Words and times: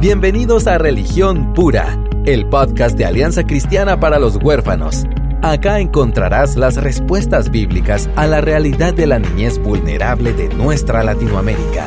Bienvenidos 0.00 0.66
a 0.66 0.78
Religión 0.78 1.52
Pura, 1.52 2.02
el 2.24 2.48
podcast 2.48 2.96
de 2.96 3.04
Alianza 3.04 3.44
Cristiana 3.44 4.00
para 4.00 4.18
los 4.18 4.42
Huérfanos. 4.42 5.04
Acá 5.42 5.78
encontrarás 5.78 6.56
las 6.56 6.82
respuestas 6.82 7.50
bíblicas 7.50 8.08
a 8.16 8.26
la 8.26 8.40
realidad 8.40 8.94
de 8.94 9.06
la 9.06 9.18
niñez 9.18 9.62
vulnerable 9.62 10.32
de 10.32 10.48
nuestra 10.54 11.04
Latinoamérica. 11.04 11.86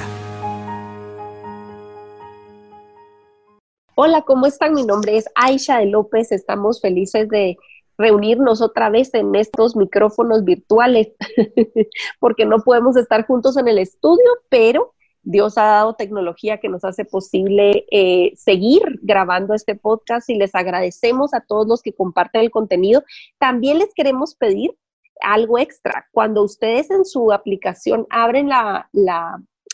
Hola, 3.96 4.22
¿cómo 4.22 4.46
están? 4.46 4.76
Mi 4.76 4.86
nombre 4.86 5.18
es 5.18 5.26
Aisha 5.34 5.80
de 5.80 5.88
López. 5.88 6.32
Estamos 6.32 6.82
felices 6.82 7.28
de 7.30 7.58
reunirnos 7.98 8.62
otra 8.62 8.92
vez 8.92 9.12
en 9.16 9.34
estos 9.34 9.76
micrófonos 9.76 10.44
virtuales, 10.44 11.14
porque 12.20 12.46
no 12.46 12.60
podemos 12.60 12.96
estar 12.96 13.26
juntos 13.26 13.58
en 13.58 13.68
el 13.68 13.80
estudio, 13.80 14.30
pero 14.50 14.94
Dios 15.24 15.58
ha 15.58 15.64
dado 15.64 15.96
tecnología 15.96 16.60
que 16.60 16.70
nos 16.70 16.84
hace 16.84 17.06
posible 17.06 17.86
eh, 17.92 18.34
seguir 18.36 18.82
grabando 19.02 19.54
este 19.54 19.76
podcast 19.76 20.30
y 20.30 20.36
les 20.36 20.54
agradecemos 20.54 21.34
a 21.34 21.42
todos 21.42 21.68
los 21.68 21.82
que 21.82 21.94
comparten 21.94 22.42
el 22.42 22.52
contenido. 22.52 23.04
También 23.40 23.80
les 23.80 23.94
queremos 23.94 24.36
pedir 24.36 24.78
algo 25.22 25.58
extra. 25.58 26.08
Cuando 26.12 26.44
ustedes 26.44 26.92
en 26.92 27.06
su 27.06 27.32
aplicación 27.32 28.06
abren 28.10 28.50
la, 28.50 28.90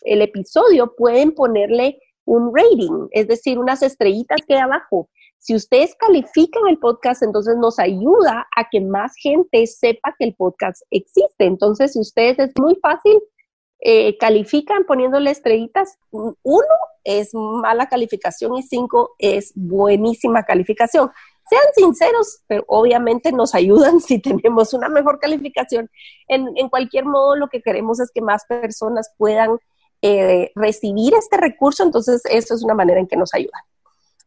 el 0.03 0.21
episodio, 0.21 0.93
pueden 0.95 1.33
ponerle 1.33 1.99
un 2.25 2.53
rating, 2.55 3.07
es 3.11 3.27
decir, 3.27 3.57
unas 3.57 3.81
estrellitas 3.81 4.39
que 4.47 4.53
hay 4.53 4.61
abajo. 4.61 5.09
Si 5.39 5.55
ustedes 5.55 5.95
califican 5.95 6.67
el 6.67 6.77
podcast, 6.77 7.23
entonces 7.23 7.55
nos 7.57 7.79
ayuda 7.79 8.47
a 8.55 8.69
que 8.69 8.81
más 8.81 9.13
gente 9.15 9.65
sepa 9.65 10.13
que 10.19 10.25
el 10.25 10.35
podcast 10.35 10.83
existe. 10.91 11.45
Entonces, 11.45 11.93
si 11.93 11.99
ustedes 11.99 12.37
es 12.37 12.51
muy 12.59 12.75
fácil, 12.75 13.19
eh, 13.81 14.17
califican 14.17 14.83
poniéndole 14.83 15.31
estrellitas. 15.31 15.97
Uno 16.11 16.65
es 17.05 17.33
mala 17.33 17.87
calificación 17.87 18.55
y 18.57 18.63
cinco 18.63 19.15
es 19.17 19.53
buenísima 19.55 20.43
calificación. 20.43 21.09
Sean 21.49 21.63
sinceros, 21.73 22.43
pero 22.47 22.65
obviamente 22.67 23.31
nos 23.31 23.55
ayudan 23.55 24.01
si 24.01 24.19
tenemos 24.19 24.73
una 24.73 24.89
mejor 24.89 25.19
calificación. 25.19 25.89
En, 26.27 26.69
cualquier 26.69 27.05
modo, 27.05 27.35
lo 27.35 27.47
que 27.47 27.61
queremos 27.61 27.99
es 28.01 28.11
que 28.13 28.21
más 28.21 28.45
personas 28.45 29.11
puedan 29.17 29.57
eh, 30.01 30.51
recibir 30.55 31.13
este 31.13 31.37
recurso, 31.37 31.83
entonces 31.83 32.21
eso 32.29 32.55
es 32.55 32.63
una 32.63 32.73
manera 32.75 32.99
en 32.99 33.07
que 33.07 33.17
nos 33.17 33.33
ayudan. 33.33 33.61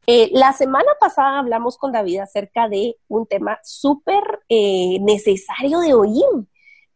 Eh, 0.07 0.31
la 0.33 0.53
semana 0.53 0.91
pasada 0.99 1.39
hablamos 1.39 1.77
con 1.77 1.93
David 1.93 2.21
acerca 2.21 2.69
de 2.69 2.97
un 3.07 3.27
tema 3.27 3.61
súper 3.63 4.23
necesario 4.49 5.79
de 5.79 5.95
oír, 5.95 6.25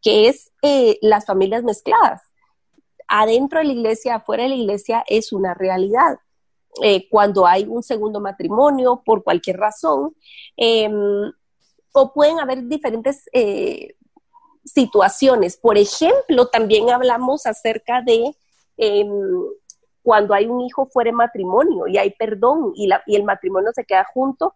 que 0.02 0.28
es 0.28 0.50
las 1.02 1.24
familias 1.26 1.62
mezcladas 1.62 2.22
adentro 3.08 3.58
de 3.58 3.66
la 3.66 3.72
iglesia, 3.72 4.16
afuera 4.16 4.44
de 4.44 4.50
la 4.50 4.54
iglesia, 4.56 5.04
es 5.06 5.32
una 5.32 5.54
realidad. 5.54 6.18
Eh, 6.82 7.08
cuando 7.08 7.46
hay 7.46 7.64
un 7.64 7.82
segundo 7.82 8.20
matrimonio, 8.20 9.02
por 9.04 9.24
cualquier 9.24 9.56
razón, 9.58 10.14
em, 10.56 11.32
o 11.92 12.12
pueden 12.12 12.38
haber 12.40 12.64
diferentes 12.64 13.24
eh, 13.32 13.94
situaciones. 14.64 15.56
Por 15.56 15.78
ejemplo, 15.78 16.48
también 16.48 16.90
hablamos 16.90 17.46
acerca 17.46 18.02
de 18.02 18.34
em, 18.76 19.08
cuando 20.02 20.34
hay 20.34 20.46
un 20.46 20.60
hijo 20.60 20.86
fuera 20.86 21.08
de 21.10 21.16
matrimonio 21.16 21.86
y 21.86 21.98
hay 21.98 22.10
perdón 22.10 22.72
y, 22.74 22.88
y 23.06 23.16
el 23.16 23.24
matrimonio 23.24 23.70
se 23.74 23.84
queda 23.84 24.04
junto, 24.04 24.54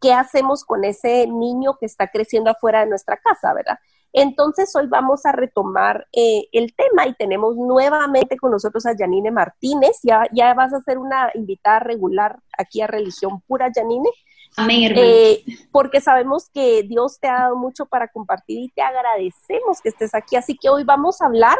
¿qué 0.00 0.12
hacemos 0.12 0.64
con 0.64 0.84
ese 0.84 1.26
niño 1.26 1.76
que 1.78 1.86
está 1.86 2.08
creciendo 2.08 2.50
afuera 2.50 2.80
de 2.80 2.86
nuestra 2.86 3.16
casa, 3.16 3.52
verdad? 3.52 3.78
Entonces 4.12 4.74
hoy 4.74 4.86
vamos 4.86 5.26
a 5.26 5.32
retomar 5.32 6.06
eh, 6.12 6.48
el 6.52 6.74
tema 6.74 7.06
y 7.06 7.14
tenemos 7.14 7.56
nuevamente 7.56 8.36
con 8.36 8.50
nosotros 8.50 8.86
a 8.86 8.96
Janine 8.96 9.30
Martínez. 9.30 9.98
Ya, 10.02 10.24
ya 10.32 10.54
vas 10.54 10.72
a 10.72 10.80
ser 10.80 10.98
una 10.98 11.30
invitada 11.34 11.80
regular 11.80 12.38
aquí 12.56 12.80
a 12.80 12.86
Religión 12.86 13.42
Pura, 13.46 13.70
Janine. 13.74 14.08
Amén, 14.56 14.94
eh, 14.96 15.44
porque 15.70 16.00
sabemos 16.00 16.48
que 16.48 16.82
Dios 16.84 17.20
te 17.20 17.28
ha 17.28 17.40
dado 17.40 17.56
mucho 17.56 17.84
para 17.84 18.08
compartir 18.08 18.58
y 18.58 18.68
te 18.70 18.80
agradecemos 18.80 19.82
que 19.82 19.90
estés 19.90 20.14
aquí. 20.14 20.36
Así 20.36 20.56
que 20.56 20.70
hoy 20.70 20.84
vamos 20.84 21.20
a 21.20 21.26
hablar 21.26 21.58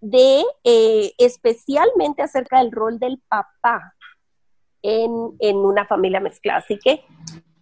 de 0.00 0.44
eh, 0.64 1.12
especialmente 1.18 2.22
acerca 2.22 2.58
del 2.58 2.72
rol 2.72 2.98
del 2.98 3.22
papá 3.28 3.94
en, 4.82 5.36
en 5.38 5.56
una 5.58 5.86
familia 5.86 6.18
mezclada. 6.18 6.58
Así 6.58 6.78
que 6.78 7.04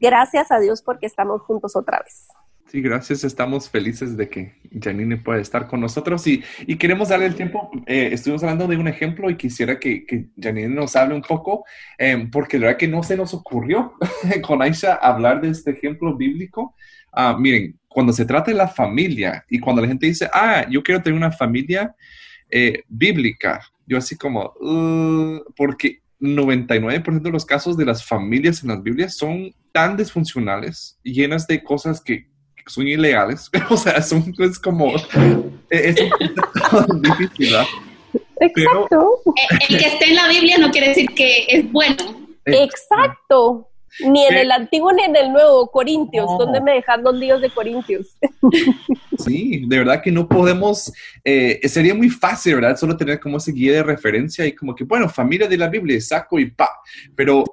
gracias 0.00 0.50
a 0.50 0.58
Dios 0.58 0.82
porque 0.82 1.04
estamos 1.04 1.42
juntos 1.42 1.76
otra 1.76 1.98
vez. 1.98 2.28
Sí, 2.70 2.80
gracias. 2.80 3.24
Estamos 3.24 3.68
felices 3.68 4.16
de 4.16 4.28
que 4.28 4.52
Janine 4.80 5.16
pueda 5.16 5.40
estar 5.40 5.66
con 5.66 5.80
nosotros 5.80 6.24
y, 6.28 6.44
y 6.68 6.76
queremos 6.76 7.08
darle 7.08 7.26
el 7.26 7.34
tiempo. 7.34 7.68
Eh, 7.84 8.10
estuvimos 8.12 8.44
hablando 8.44 8.68
de 8.68 8.76
un 8.76 8.86
ejemplo 8.86 9.28
y 9.28 9.36
quisiera 9.36 9.80
que, 9.80 10.06
que 10.06 10.26
Janine 10.40 10.68
nos 10.68 10.94
hable 10.94 11.16
un 11.16 11.22
poco, 11.22 11.64
eh, 11.98 12.28
porque 12.30 12.60
la 12.60 12.66
verdad 12.66 12.78
que 12.78 12.86
no 12.86 13.02
se 13.02 13.16
nos 13.16 13.34
ocurrió 13.34 13.94
con 14.42 14.62
Aisha 14.62 14.94
hablar 14.94 15.40
de 15.40 15.48
este 15.48 15.72
ejemplo 15.72 16.16
bíblico. 16.16 16.76
Ah, 17.10 17.36
miren, 17.36 17.76
cuando 17.88 18.12
se 18.12 18.24
trata 18.24 18.52
de 18.52 18.56
la 18.56 18.68
familia 18.68 19.44
y 19.50 19.58
cuando 19.58 19.82
la 19.82 19.88
gente 19.88 20.06
dice, 20.06 20.30
ah, 20.32 20.64
yo 20.70 20.80
quiero 20.84 21.02
tener 21.02 21.16
una 21.16 21.32
familia 21.32 21.92
eh, 22.48 22.84
bíblica, 22.86 23.60
yo 23.84 23.98
así 23.98 24.16
como, 24.16 24.54
uh", 24.60 25.42
porque 25.56 26.02
99% 26.20 27.20
de 27.20 27.30
los 27.32 27.44
casos 27.44 27.76
de 27.76 27.84
las 27.84 28.06
familias 28.06 28.62
en 28.62 28.68
las 28.68 28.80
Biblias 28.80 29.16
son 29.16 29.52
tan 29.72 29.96
disfuncionales, 29.96 31.00
llenas 31.02 31.48
de 31.48 31.64
cosas 31.64 32.00
que 32.00 32.30
son 32.66 32.88
ilegales. 32.88 33.50
o 33.70 33.76
sea, 33.76 34.00
son, 34.02 34.34
es 34.38 34.58
como... 34.58 34.92
Es, 35.70 35.96
difícil, 37.00 37.52
¿verdad? 37.52 37.66
Exacto. 38.40 39.20
el, 39.68 39.78
que 39.78 39.86
esté 39.86 40.10
en 40.10 40.16
la 40.16 40.28
Biblia 40.28 40.58
no 40.58 40.70
quiere 40.70 40.88
decir 40.88 41.08
que 41.14 41.46
es 41.48 41.70
bueno. 41.70 42.28
Exacto. 42.46 43.70
Ni 43.98 44.24
en 44.24 44.34
el 44.34 44.52
Antiguo 44.52 44.92
ni 44.92 45.02
en 45.02 45.16
el 45.16 45.32
Nuevo, 45.32 45.70
Corintios. 45.70 46.26
¿Dónde 46.38 46.60
me 46.60 46.74
dejan 46.74 47.02
los 47.02 47.14
líos 47.14 47.40
de 47.40 47.50
Corintios? 47.50 48.16
Sí, 49.18 49.64
de 49.66 49.76
verdad 49.76 50.00
que 50.00 50.10
no 50.10 50.26
podemos, 50.26 50.90
eh, 51.22 51.60
sería 51.68 51.94
muy 51.94 52.08
fácil, 52.08 52.54
¿verdad? 52.54 52.78
Solo 52.78 52.96
tener 52.96 53.20
como 53.20 53.36
ese 53.36 53.52
guía 53.52 53.74
de 53.74 53.82
referencia 53.82 54.46
y 54.46 54.54
como 54.54 54.74
que, 54.74 54.84
bueno, 54.84 55.10
familia 55.10 55.46
de 55.46 55.58
la 55.58 55.68
Biblia, 55.68 56.00
saco 56.00 56.38
y 56.38 56.50
pa. 56.50 56.70
Pero 57.14 57.44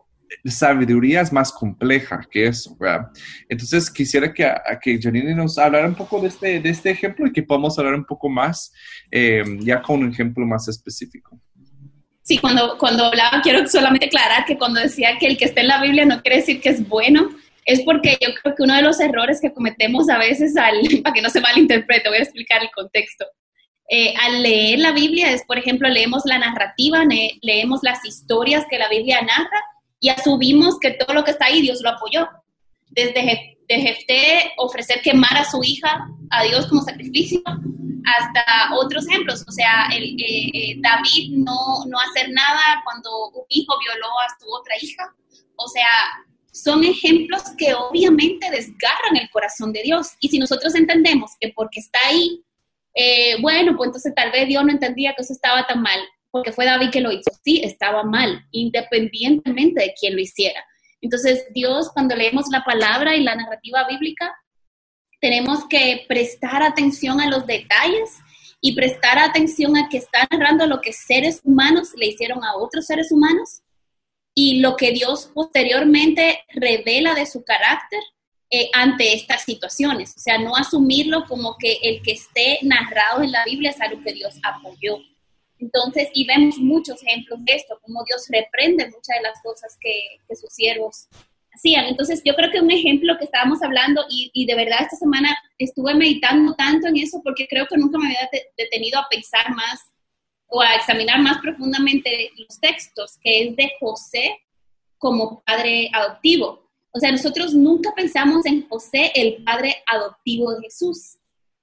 sabiduría 0.46 1.22
es 1.22 1.32
más 1.32 1.52
compleja 1.52 2.22
que 2.30 2.48
eso, 2.48 2.76
¿verdad? 2.80 3.08
Entonces 3.50 3.90
quisiera 3.90 4.34
que, 4.34 4.50
que 4.82 5.00
Janine 5.02 5.34
nos 5.36 5.58
hablara 5.58 5.88
un 5.88 5.96
poco 5.96 6.20
de 6.22 6.28
este, 6.28 6.60
de 6.60 6.70
este 6.70 6.92
ejemplo 6.92 7.28
y 7.28 7.34
que 7.34 7.44
podamos 7.44 7.78
hablar 7.78 7.96
un 7.96 8.06
poco 8.06 8.30
más 8.30 8.72
eh, 9.12 9.44
ya 9.60 9.82
con 9.82 10.04
un 10.04 10.12
ejemplo 10.12 10.46
más 10.46 10.68
específico. 10.68 11.40
Sí, 12.24 12.38
cuando, 12.40 12.78
cuando 12.78 13.06
hablaba, 13.06 13.42
quiero 13.42 13.66
solamente 13.68 14.08
aclarar 14.08 14.46
que 14.46 14.58
cuando 14.58 14.82
decía 14.82 15.18
que 15.18 15.28
el 15.28 15.38
que 15.38 15.46
esté 15.46 15.62
en 15.62 15.70
la 15.70 15.82
Biblia 15.82 16.06
no 16.06 16.22
quiere 16.22 16.38
decir 16.38 16.60
que 16.60 16.70
es 16.70 16.88
bueno, 16.88 17.30
es 17.64 17.82
porque 17.82 18.18
yo 18.20 18.30
creo 18.42 18.56
que 18.56 18.64
uno 18.64 18.76
de 18.76 18.82
los 18.82 19.00
errores 19.00 19.40
que 19.42 19.54
cometemos 19.54 20.10
a 20.10 20.18
veces, 20.18 20.58
al, 20.58 20.76
para 21.04 21.14
que 21.14 21.22
no 21.22 21.30
se 21.30 21.42
malinterprete, 21.42 22.10
voy 22.10 22.18
a 22.18 22.24
explicar 22.24 22.62
el 22.62 22.70
contexto. 22.72 23.26
Eh, 23.90 24.14
al 24.22 24.44
leer 24.44 24.80
la 24.80 24.92
Biblia 24.92 25.32
es, 25.32 25.46
por 25.46 25.58
ejemplo, 25.58 25.88
leemos 25.88 26.24
la 26.26 26.38
narrativa, 26.38 27.06
leemos 27.42 27.80
las 27.84 28.04
historias 28.04 28.66
que 28.70 28.78
la 28.78 28.90
Biblia 28.90 29.22
narra 29.22 29.64
y 30.00 30.10
asumimos 30.10 30.80
que 30.80 30.92
todo 30.92 31.14
lo 31.14 31.24
que 31.24 31.32
está 31.32 31.46
ahí 31.46 31.62
Dios 31.62 31.82
lo 31.82 31.90
apoyó. 31.90 32.28
Desde 32.90 33.58
de 33.68 33.76
Jefté 33.76 34.54
ofrecer 34.58 35.02
quemar 35.02 35.38
a 35.38 35.50
su 35.50 35.62
hija 35.64 36.08
a 36.30 36.44
Dios 36.44 36.68
como 36.68 36.82
sacrificio, 36.82 37.42
hasta 37.46 38.74
otros 38.76 39.08
ejemplos, 39.08 39.44
o 39.48 39.52
sea, 39.52 39.90
eh, 39.94 40.16
eh, 40.18 40.76
David 40.80 41.32
no, 41.34 41.86
no 41.86 42.00
hacer 42.00 42.30
nada 42.32 42.82
cuando 42.86 43.30
un 43.30 43.46
hijo 43.50 43.78
violó 43.80 44.08
a 44.08 44.40
su 44.40 44.50
otra 44.50 44.76
hija, 44.82 45.14
o 45.58 45.68
sea, 45.68 45.88
son 46.52 46.84
ejemplos 46.84 47.44
que 47.58 47.74
obviamente 47.74 48.50
desgarran 48.50 49.18
el 49.20 49.30
corazón 49.30 49.72
de 49.74 49.84
Dios. 49.84 50.08
Y 50.20 50.30
si 50.30 50.40
nosotros 50.40 50.74
entendemos 50.74 51.32
que 51.40 51.54
porque 51.56 51.82
está 51.82 52.00
ahí, 52.08 52.44
eh, 52.96 53.40
bueno, 53.42 53.76
pues 53.76 53.88
entonces 53.88 54.16
tal 54.16 54.32
vez 54.32 54.48
Dios 54.48 54.64
no 54.64 54.72
entendía 54.72 55.14
que 55.14 55.22
eso 55.22 55.34
estaba 55.34 55.68
tan 55.68 55.82
mal 55.82 56.00
porque 56.38 56.54
fue 56.54 56.66
David 56.66 56.92
que 56.92 57.02
lo 57.02 57.12
hizo. 57.12 57.32
Sí, 57.44 57.62
estaba 57.64 58.04
mal, 58.04 58.46
independientemente 58.52 59.82
de 59.82 59.94
quién 60.00 60.16
lo 60.16 60.22
hiciera. 60.22 60.64
Entonces, 61.02 61.46
Dios, 61.52 61.90
cuando 61.92 62.16
leemos 62.16 62.46
la 62.52 62.64
palabra 62.64 63.16
y 63.16 63.24
la 63.24 63.36
narrativa 63.36 63.88
bíblica, 63.88 64.36
tenemos 65.20 65.68
que 65.68 66.06
prestar 66.08 66.62
atención 66.62 67.20
a 67.20 67.30
los 67.30 67.48
detalles 67.48 68.18
y 68.62 68.76
prestar 68.76 69.18
atención 69.18 69.76
a 69.78 69.90
que 69.90 69.98
está 69.98 70.28
narrando 70.30 70.68
lo 70.68 70.80
que 70.80 70.94
seres 70.94 71.42
humanos 71.44 71.90
le 71.96 72.08
hicieron 72.08 72.44
a 72.44 72.56
otros 72.56 72.86
seres 72.86 73.12
humanos 73.12 73.62
y 74.36 74.60
lo 74.60 74.76
que 74.76 74.92
Dios 74.92 75.32
posteriormente 75.34 76.42
revela 76.50 77.16
de 77.16 77.26
su 77.26 77.44
carácter 77.44 78.00
eh, 78.52 78.70
ante 78.74 79.16
estas 79.16 79.44
situaciones. 79.44 80.14
O 80.16 80.20
sea, 80.20 80.38
no 80.38 80.56
asumirlo 80.56 81.26
como 81.26 81.58
que 81.58 81.80
el 81.82 82.04
que 82.04 82.12
esté 82.12 82.60
narrado 82.62 83.24
en 83.24 83.32
la 83.32 83.44
Biblia 83.44 83.72
es 83.72 83.82
algo 83.82 84.04
que 84.04 84.14
Dios 84.14 84.36
apoyó. 84.44 85.00
Entonces, 85.60 86.10
y 86.14 86.26
vemos 86.26 86.58
muchos 86.58 87.02
ejemplos 87.04 87.44
de 87.44 87.56
esto, 87.56 87.80
como 87.82 88.04
Dios 88.04 88.28
reprende 88.30 88.86
muchas 88.86 89.18
de 89.18 89.24
las 89.24 89.42
cosas 89.42 89.78
que, 89.80 90.36
sus 90.36 90.54
siervos 90.54 91.08
hacían. 91.54 91.86
Entonces, 91.86 92.22
yo 92.24 92.36
creo 92.36 92.52
que 92.52 92.62
un 92.62 92.72
ejemplo 92.72 93.18
que 93.18 93.26
estábamos 93.26 93.64
hablando, 93.64 94.06
y, 94.10 94.46
de 94.46 94.56
verdad 94.56 94.80
esta 94.82 94.96
semana 94.96 95.36
estuve 95.58 95.96
meditando 95.96 96.54
tanto 96.54 96.88
en 96.88 96.98
eso 96.98 97.22
porque 97.24 97.48
creo 97.48 97.66
que 97.68 97.78
nunca 97.78 97.98
me 97.98 98.08
había 98.08 98.30
detenido 98.58 99.00
a 99.00 99.08
pensar 99.10 99.50
más 99.56 99.82
o 100.48 100.62
a 100.62 100.76
examinar 100.76 101.20
más 101.20 101.40
profundamente 101.40 102.32
los 102.38 102.60
textos, 102.60 103.18
que 103.22 103.48
es 103.48 103.56
de 103.56 103.72
José 103.80 104.40
como 104.98 105.42
padre 105.44 105.90
adoptivo. 105.94 106.68
O 106.92 107.00
sea, 107.00 107.12
nosotros 107.12 107.54
nunca 107.54 107.94
pensamos 107.96 108.46
en 108.46 108.68
José, 108.68 109.12
el 109.14 109.44
padre 109.44 109.84
adoptivo 109.88 110.54
de 110.54 110.64
Jesús, 110.64 111.17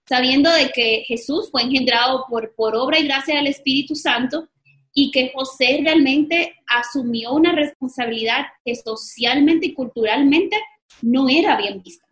sabiendo 0.09 0.51
de 0.51 0.71
que 0.71 1.05
Jesús 1.07 1.51
fue 1.51 1.63
engendrado 1.63 2.27
por, 2.29 2.55
por 2.55 2.77
obra 2.77 2.99
y 2.99 3.05
gracia 3.05 3.37
del 3.37 3.47
Espíritu 3.47 3.95
Santo 3.95 4.49
y 4.93 5.11
que 5.11 5.33
José 5.35 5.81
realmente 5.83 6.55
asumió 6.67 7.33
una 7.33 7.53
responsabilidad 7.53 8.47
que 8.65 8.77
socialmente 8.77 9.67
y 9.67 9.75
culturalmente 9.75 10.57
no 11.03 11.29
era 11.29 11.57
bien 11.57 11.83
vista. 11.83 12.07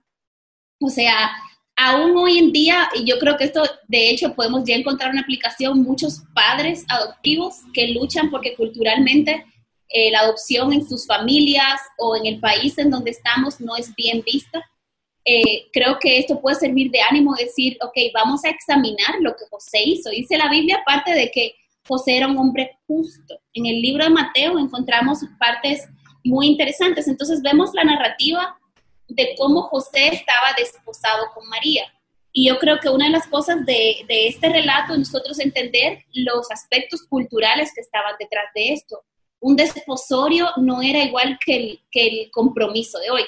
O 0.81 0.89
sea, 0.89 1.31
aún 1.77 2.17
hoy 2.17 2.39
en 2.39 2.53
día, 2.53 2.89
y 2.95 3.05
yo 3.05 3.19
creo 3.19 3.37
que 3.37 3.45
esto, 3.45 3.63
de 3.87 4.11
hecho, 4.11 4.35
podemos 4.35 4.65
ya 4.65 4.75
encontrar 4.75 5.13
una 5.13 5.21
aplicación, 5.21 5.83
muchos 5.83 6.23
padres 6.35 6.85
adoptivos 6.89 7.61
que 7.73 7.89
luchan 7.89 8.31
porque 8.31 8.57
culturalmente 8.57 9.47
eh, 9.89 10.11
la 10.11 10.21
adopción 10.21 10.73
en 10.73 10.89
sus 10.89 11.07
familias 11.07 11.81
o 11.99 12.17
en 12.17 12.27
el 12.27 12.41
país 12.41 12.77
en 12.79 12.91
donde 12.91 13.11
estamos 13.11 13.61
no 13.61 13.77
es 13.77 13.95
bien 13.95 14.23
vista. 14.25 14.65
Eh, 15.25 15.69
creo 15.73 15.99
que 16.01 16.19
esto 16.19 16.41
puede 16.41 16.57
servir 16.57 16.91
de 16.91 17.01
ánimo, 17.01 17.35
decir, 17.35 17.79
ok, 17.81 17.97
vamos 18.13 18.45
a 18.45 18.51
examinar 18.51 19.17
lo 19.21 19.35
que 19.37 19.45
José 19.51 19.83
hizo. 19.85 20.11
Dice 20.11 20.37
la 20.37 20.49
Biblia, 20.51 20.79
aparte 20.81 21.13
de 21.13 21.31
que 21.31 21.55
José 21.87 22.17
era 22.17 22.29
un 22.29 22.39
hombre 22.39 22.79
justo. 22.87 23.39
En 23.55 23.67
el 23.67 23.81
libro 23.81 24.05
de 24.05 24.11
Mateo 24.11 24.59
encontramos 24.59 25.21
partes 25.39 25.89
muy 26.25 26.47
interesantes. 26.49 27.09
Entonces 27.09 27.41
vemos 27.43 27.71
la 27.75 27.85
narrativa 27.85 28.57
de 29.09 29.35
cómo 29.37 29.63
José 29.63 30.09
estaba 30.09 30.55
desposado 30.57 31.27
con 31.35 31.49
María. 31.49 31.85
Y 32.33 32.49
yo 32.49 32.59
creo 32.59 32.79
que 32.81 32.89
una 32.89 33.07
de 33.07 33.13
las 33.13 33.27
cosas 33.27 33.65
de, 33.67 34.05
de 34.09 34.29
este 34.29 34.49
relato 34.49 34.95
es 34.95 35.01
nosotros 35.01 35.39
entender 35.39 36.05
los 36.15 36.51
aspectos 36.51 37.03
culturales 37.03 37.73
que 37.75 37.83
estaban 37.83 38.15
detrás 38.19 38.47
de 38.55 38.73
esto 38.73 39.05
un 39.43 39.57
desposorio 39.57 40.49
no 40.57 40.81
era 40.81 41.03
igual 41.03 41.39
que 41.45 41.57
el, 41.57 41.81
que 41.91 42.07
el 42.07 42.31
compromiso 42.31 42.99
de 43.01 43.11
hoy. 43.11 43.23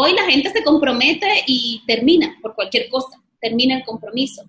Hoy 0.00 0.12
la 0.12 0.30
gente 0.30 0.50
se 0.50 0.62
compromete 0.62 1.42
y 1.48 1.82
termina 1.84 2.38
por 2.40 2.54
cualquier 2.54 2.88
cosa, 2.88 3.20
termina 3.40 3.78
el 3.78 3.84
compromiso. 3.84 4.44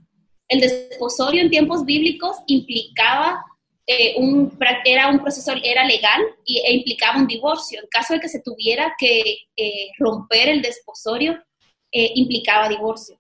El 0.47 0.59
desposorio 0.59 1.41
en 1.41 1.49
tiempos 1.49 1.85
bíblicos 1.85 2.37
implicaba 2.45 3.43
eh, 3.87 4.13
un, 4.19 4.55
era 4.85 5.09
un 5.09 5.17
proceso, 5.17 5.51
era 5.63 5.85
legal 5.85 6.21
y, 6.45 6.59
e 6.59 6.71
implicaba 6.75 7.17
un 7.17 7.25
divorcio. 7.25 7.79
En 7.81 7.87
caso 7.87 8.13
de 8.13 8.19
que 8.19 8.29
se 8.29 8.43
tuviera 8.43 8.93
que 8.95 9.21
eh, 9.57 9.89
romper 9.97 10.49
el 10.49 10.61
desposorio, 10.61 11.43
eh, 11.91 12.11
implicaba 12.13 12.69
divorcio. 12.69 13.19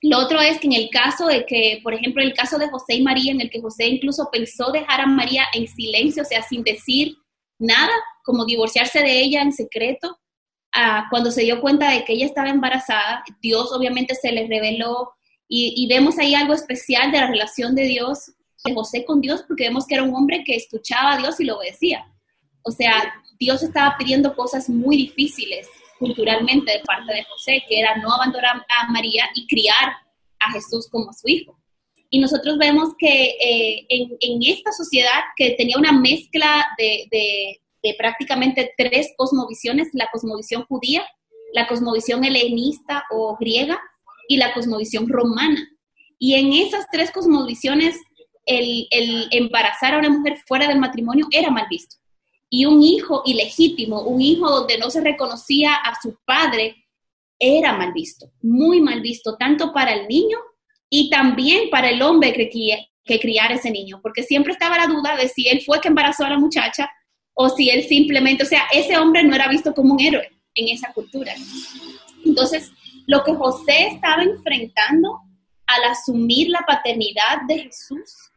Lo 0.00 0.16
otro 0.16 0.40
es 0.40 0.58
que 0.60 0.66
en 0.66 0.72
el 0.72 0.88
caso 0.88 1.26
de 1.26 1.44
que, 1.44 1.80
por 1.82 1.92
ejemplo, 1.92 2.22
el 2.22 2.32
caso 2.32 2.56
de 2.56 2.70
José 2.70 2.94
y 2.94 3.02
María, 3.02 3.32
en 3.32 3.42
el 3.42 3.50
que 3.50 3.60
José 3.60 3.86
incluso 3.86 4.30
pensó 4.32 4.72
dejar 4.72 5.02
a 5.02 5.06
María 5.06 5.44
en 5.52 5.68
silencio, 5.68 6.22
o 6.22 6.26
sea, 6.26 6.40
sin 6.40 6.62
decir 6.62 7.16
nada, 7.58 7.92
como 8.24 8.46
divorciarse 8.46 9.00
de 9.00 9.20
ella 9.20 9.42
en 9.42 9.52
secreto, 9.52 10.16
ah, 10.72 11.06
cuando 11.10 11.30
se 11.30 11.42
dio 11.42 11.60
cuenta 11.60 11.90
de 11.90 12.04
que 12.04 12.12
ella 12.12 12.26
estaba 12.26 12.48
embarazada, 12.48 13.24
Dios 13.40 13.72
obviamente 13.72 14.14
se 14.14 14.32
le 14.32 14.46
reveló 14.46 15.12
y, 15.52 15.88
vemos 15.88 16.16
ahí 16.18 16.34
algo 16.36 16.54
especial 16.54 17.10
de 17.10 17.18
la 17.18 17.26
relación 17.26 17.74
de 17.74 17.82
Dios, 17.82 18.30
de 18.64 18.72
José 18.72 19.04
con 19.04 19.20
Dios, 19.20 19.42
porque 19.48 19.64
vemos 19.64 19.84
que 19.84 19.94
era 19.94 20.04
un 20.04 20.14
hombre 20.14 20.44
que 20.44 20.54
escuchaba 20.54 21.14
a 21.14 21.16
Dios 21.18 21.40
y 21.40 21.44
lo 21.44 21.56
obedecía. 21.56 22.06
O 22.62 22.70
sea, 22.70 23.12
Dios 23.36 23.60
estaba 23.64 23.96
pidiendo 23.98 24.36
cosas 24.36 24.68
muy 24.68 24.96
difíciles 24.96 25.68
culturalmente 25.98 26.70
de 26.70 26.78
parte 26.80 27.12
de 27.14 27.24
José, 27.24 27.64
que 27.68 27.80
era 27.80 27.96
no 27.96 28.12
abandonar 28.12 28.64
a 28.68 28.92
María 28.92 29.24
y 29.34 29.48
criar 29.48 29.96
a 30.38 30.52
Jesús 30.52 30.88
como 30.88 31.12
su 31.12 31.28
hijo. 31.28 31.60
Y 32.10 32.18
nosotros 32.18 32.58
vemos 32.58 32.90
que 32.98 33.36
eh, 33.40 33.86
en, 33.88 34.40
esta 34.42 34.72
sociedad 34.72 35.20
que 35.36 35.52
tenía 35.52 35.78
una 35.78 35.92
mezcla 35.92 36.66
de, 36.76 37.60
prácticamente 37.98 38.72
tres 38.76 39.12
cosmovisiones, 39.16 39.88
la 39.92 40.08
cosmovisión 40.12 40.64
judía, 40.66 41.06
la 41.52 41.66
cosmovisión 41.66 42.24
helenista 42.24 43.04
o 43.10 43.36
griega 43.38 43.80
y 44.28 44.36
la 44.36 44.52
cosmovisión 44.52 45.08
romana. 45.08 45.60
Y 46.18 46.34
en 46.34 46.52
esas 46.52 46.86
tres 46.92 47.10
cosmovisiones, 47.10 47.96
el, 48.46 48.86
el 48.90 49.28
embarazar 49.30 49.94
a 49.94 49.98
una 49.98 50.10
mujer 50.10 50.38
fuera 50.46 50.68
del 50.68 50.78
matrimonio 50.78 51.26
era 51.30 51.50
mal 51.50 51.66
visto 51.68 52.00
y 52.50 52.66
un 52.66 52.82
hijo 52.82 53.22
ilegítimo, 53.24 54.02
un 54.02 54.20
hijo 54.20 54.50
donde 54.50 54.76
no 54.76 54.90
se 54.90 55.00
reconocía 55.00 55.72
a 55.74 55.98
su 56.02 56.18
padre, 56.24 56.84
era 57.38 57.72
mal 57.72 57.92
visto, 57.92 58.32
muy 58.42 58.80
mal 58.82 59.00
visto, 59.00 59.36
tanto 59.36 59.72
para 59.72 59.92
el 59.94 60.08
niño 60.08 60.36
y 60.90 61.08
también 61.08 61.70
para 61.70 61.88
el 61.88 62.02
hombre 62.02 62.32
que, 62.34 62.88
que 63.04 63.20
criara 63.20 63.54
ese 63.54 63.70
niño, 63.70 64.00
porque 64.02 64.24
siempre 64.24 64.52
estaba 64.52 64.76
la 64.76 64.88
duda 64.88 65.16
de 65.16 65.28
si 65.28 65.48
él 65.48 65.62
fue 65.64 65.80
que 65.80 65.88
embarazó 65.88 66.24
a 66.24 66.30
la 66.30 66.38
muchacha 66.38 66.90
o 67.42 67.48
si 67.48 67.70
él 67.70 67.84
simplemente, 67.84 68.42
o 68.42 68.46
sea, 68.46 68.66
ese 68.70 68.98
hombre 68.98 69.22
no 69.24 69.34
era 69.34 69.48
visto 69.48 69.72
como 69.72 69.94
un 69.94 70.00
héroe 70.00 70.30
en 70.54 70.68
esa 70.68 70.92
cultura. 70.92 71.32
Entonces, 72.22 72.70
lo 73.06 73.24
que 73.24 73.32
José 73.32 73.86
estaba 73.92 74.22
enfrentando 74.22 75.20
al 75.66 75.84
asumir 75.84 76.50
la 76.50 76.60
paternidad 76.66 77.40
de 77.48 77.60
Jesús, 77.60 78.30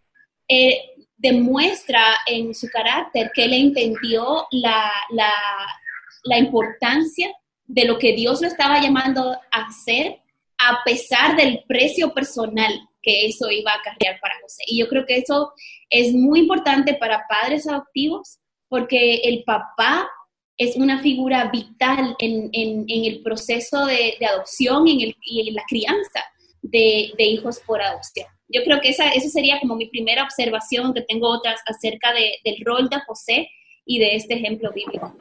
eh, 0.48 0.78
demuestra 1.18 2.02
en 2.28 2.56
su 2.56 2.70
carácter 2.70 3.30
que 3.34 3.44
él 3.44 3.54
entendió 3.54 4.48
la, 4.52 4.90
la, 5.10 6.38
importancia 6.38 7.30
de 7.66 7.84
lo 7.84 7.98
que 7.98 8.14
Dios 8.14 8.42
lo 8.42 8.48
estaba 8.48 8.80
llamando 8.80 9.34
a 9.34 9.66
hacer, 9.66 10.22
a 10.58 10.82
pesar 10.86 11.36
del 11.36 11.62
precio 11.68 12.14
personal 12.14 12.72
que 13.02 13.26
eso 13.26 13.52
iba 13.52 13.72
a 13.72 13.80
acarrear 13.80 14.18
para 14.22 14.40
José. 14.42 14.64
Y 14.66 14.80
yo 14.80 14.88
creo 14.88 15.06
que 15.06 15.18
eso 15.18 15.52
es 15.90 16.14
muy 16.14 16.40
importante 16.40 16.94
para 16.94 17.28
padres 17.28 17.68
adoptivos, 17.68 18.40
porque 18.74 19.18
el 19.18 19.44
papá 19.44 20.10
es 20.58 20.76
una 20.78 20.98
figura 20.98 21.52
vital 21.52 22.16
en, 22.18 22.50
el 22.88 23.22
proceso 23.22 23.86
de, 23.86 24.18
adopción 24.28 24.88
y 24.88 25.16
en 25.48 25.54
la 25.54 25.62
crianza 25.70 26.22
de, 26.64 27.14
hijos 27.20 27.60
por 27.60 27.80
adopción 27.84 28.26
yo 28.50 28.64
creo 28.64 28.80
que 28.82 28.90
esa, 28.90 29.12
sería 29.30 29.60
como 29.60 29.76
mi 29.76 29.88
primera 29.88 30.24
observación, 30.24 30.94
que 30.94 31.02
tengo 31.02 31.28
otras 31.28 31.62
acerca 31.66 32.14
del 32.14 32.66
rol 32.66 32.88
de 32.88 33.00
José 33.02 33.50
y 33.86 34.00
de 34.00 34.16
este 34.16 34.36
ejemplo 34.36 34.72
bíblico. 34.72 35.14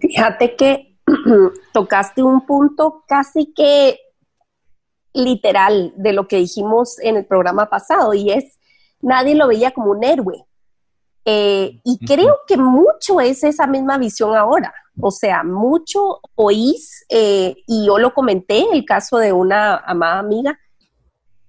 Fíjate 0.00 0.56
que 0.56 0.96
tocaste 1.72 2.22
un 2.22 2.46
punto 2.46 3.04
casi 3.06 3.52
que 3.54 3.98
literal 5.12 5.92
de 5.96 6.12
lo 6.12 6.28
que 6.28 6.36
dijimos 6.36 6.98
en 7.00 7.16
el 7.16 7.26
programa 7.26 7.68
pasado 7.68 8.12
y 8.14 8.30
es, 8.30 8.58
nadie 9.00 9.34
lo 9.34 9.48
veía 9.48 9.70
como 9.70 9.92
un 9.92 10.04
héroe. 10.04 10.44
Eh, 11.28 11.80
y 11.84 11.98
creo 12.06 12.38
que 12.46 12.56
mucho 12.56 13.20
es 13.20 13.42
esa 13.44 13.66
misma 13.66 13.98
visión 13.98 14.34
ahora. 14.34 14.72
O 15.00 15.10
sea, 15.10 15.42
mucho 15.42 16.20
oís, 16.36 17.04
eh, 17.10 17.56
y 17.66 17.86
yo 17.86 17.98
lo 17.98 18.14
comenté, 18.14 18.64
el 18.72 18.84
caso 18.86 19.18
de 19.18 19.32
una 19.32 19.76
amada 19.76 20.20
amiga, 20.20 20.58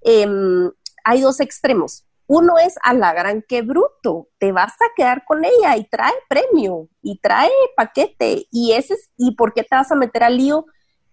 Em, 0.09 0.71
hay 1.03 1.19
dos 1.19 1.41
extremos. 1.41 2.05
Uno 2.27 2.57
es 2.57 2.75
a 2.81 2.93
la 2.93 3.13
gran 3.13 3.41
que 3.41 3.61
bruto, 3.61 4.29
te 4.37 4.53
vas 4.53 4.73
a 4.73 4.93
quedar 4.95 5.25
con 5.25 5.43
ella 5.43 5.75
y 5.75 5.83
trae 5.83 6.13
premio 6.29 6.87
y 7.01 7.19
trae 7.19 7.51
paquete 7.75 8.47
y 8.49 8.71
ese 8.71 8.93
es, 8.93 9.11
y 9.17 9.35
por 9.35 9.53
qué 9.53 9.63
te 9.63 9.75
vas 9.75 9.91
a 9.91 9.95
meter 9.95 10.23
al 10.23 10.37
lío 10.37 10.65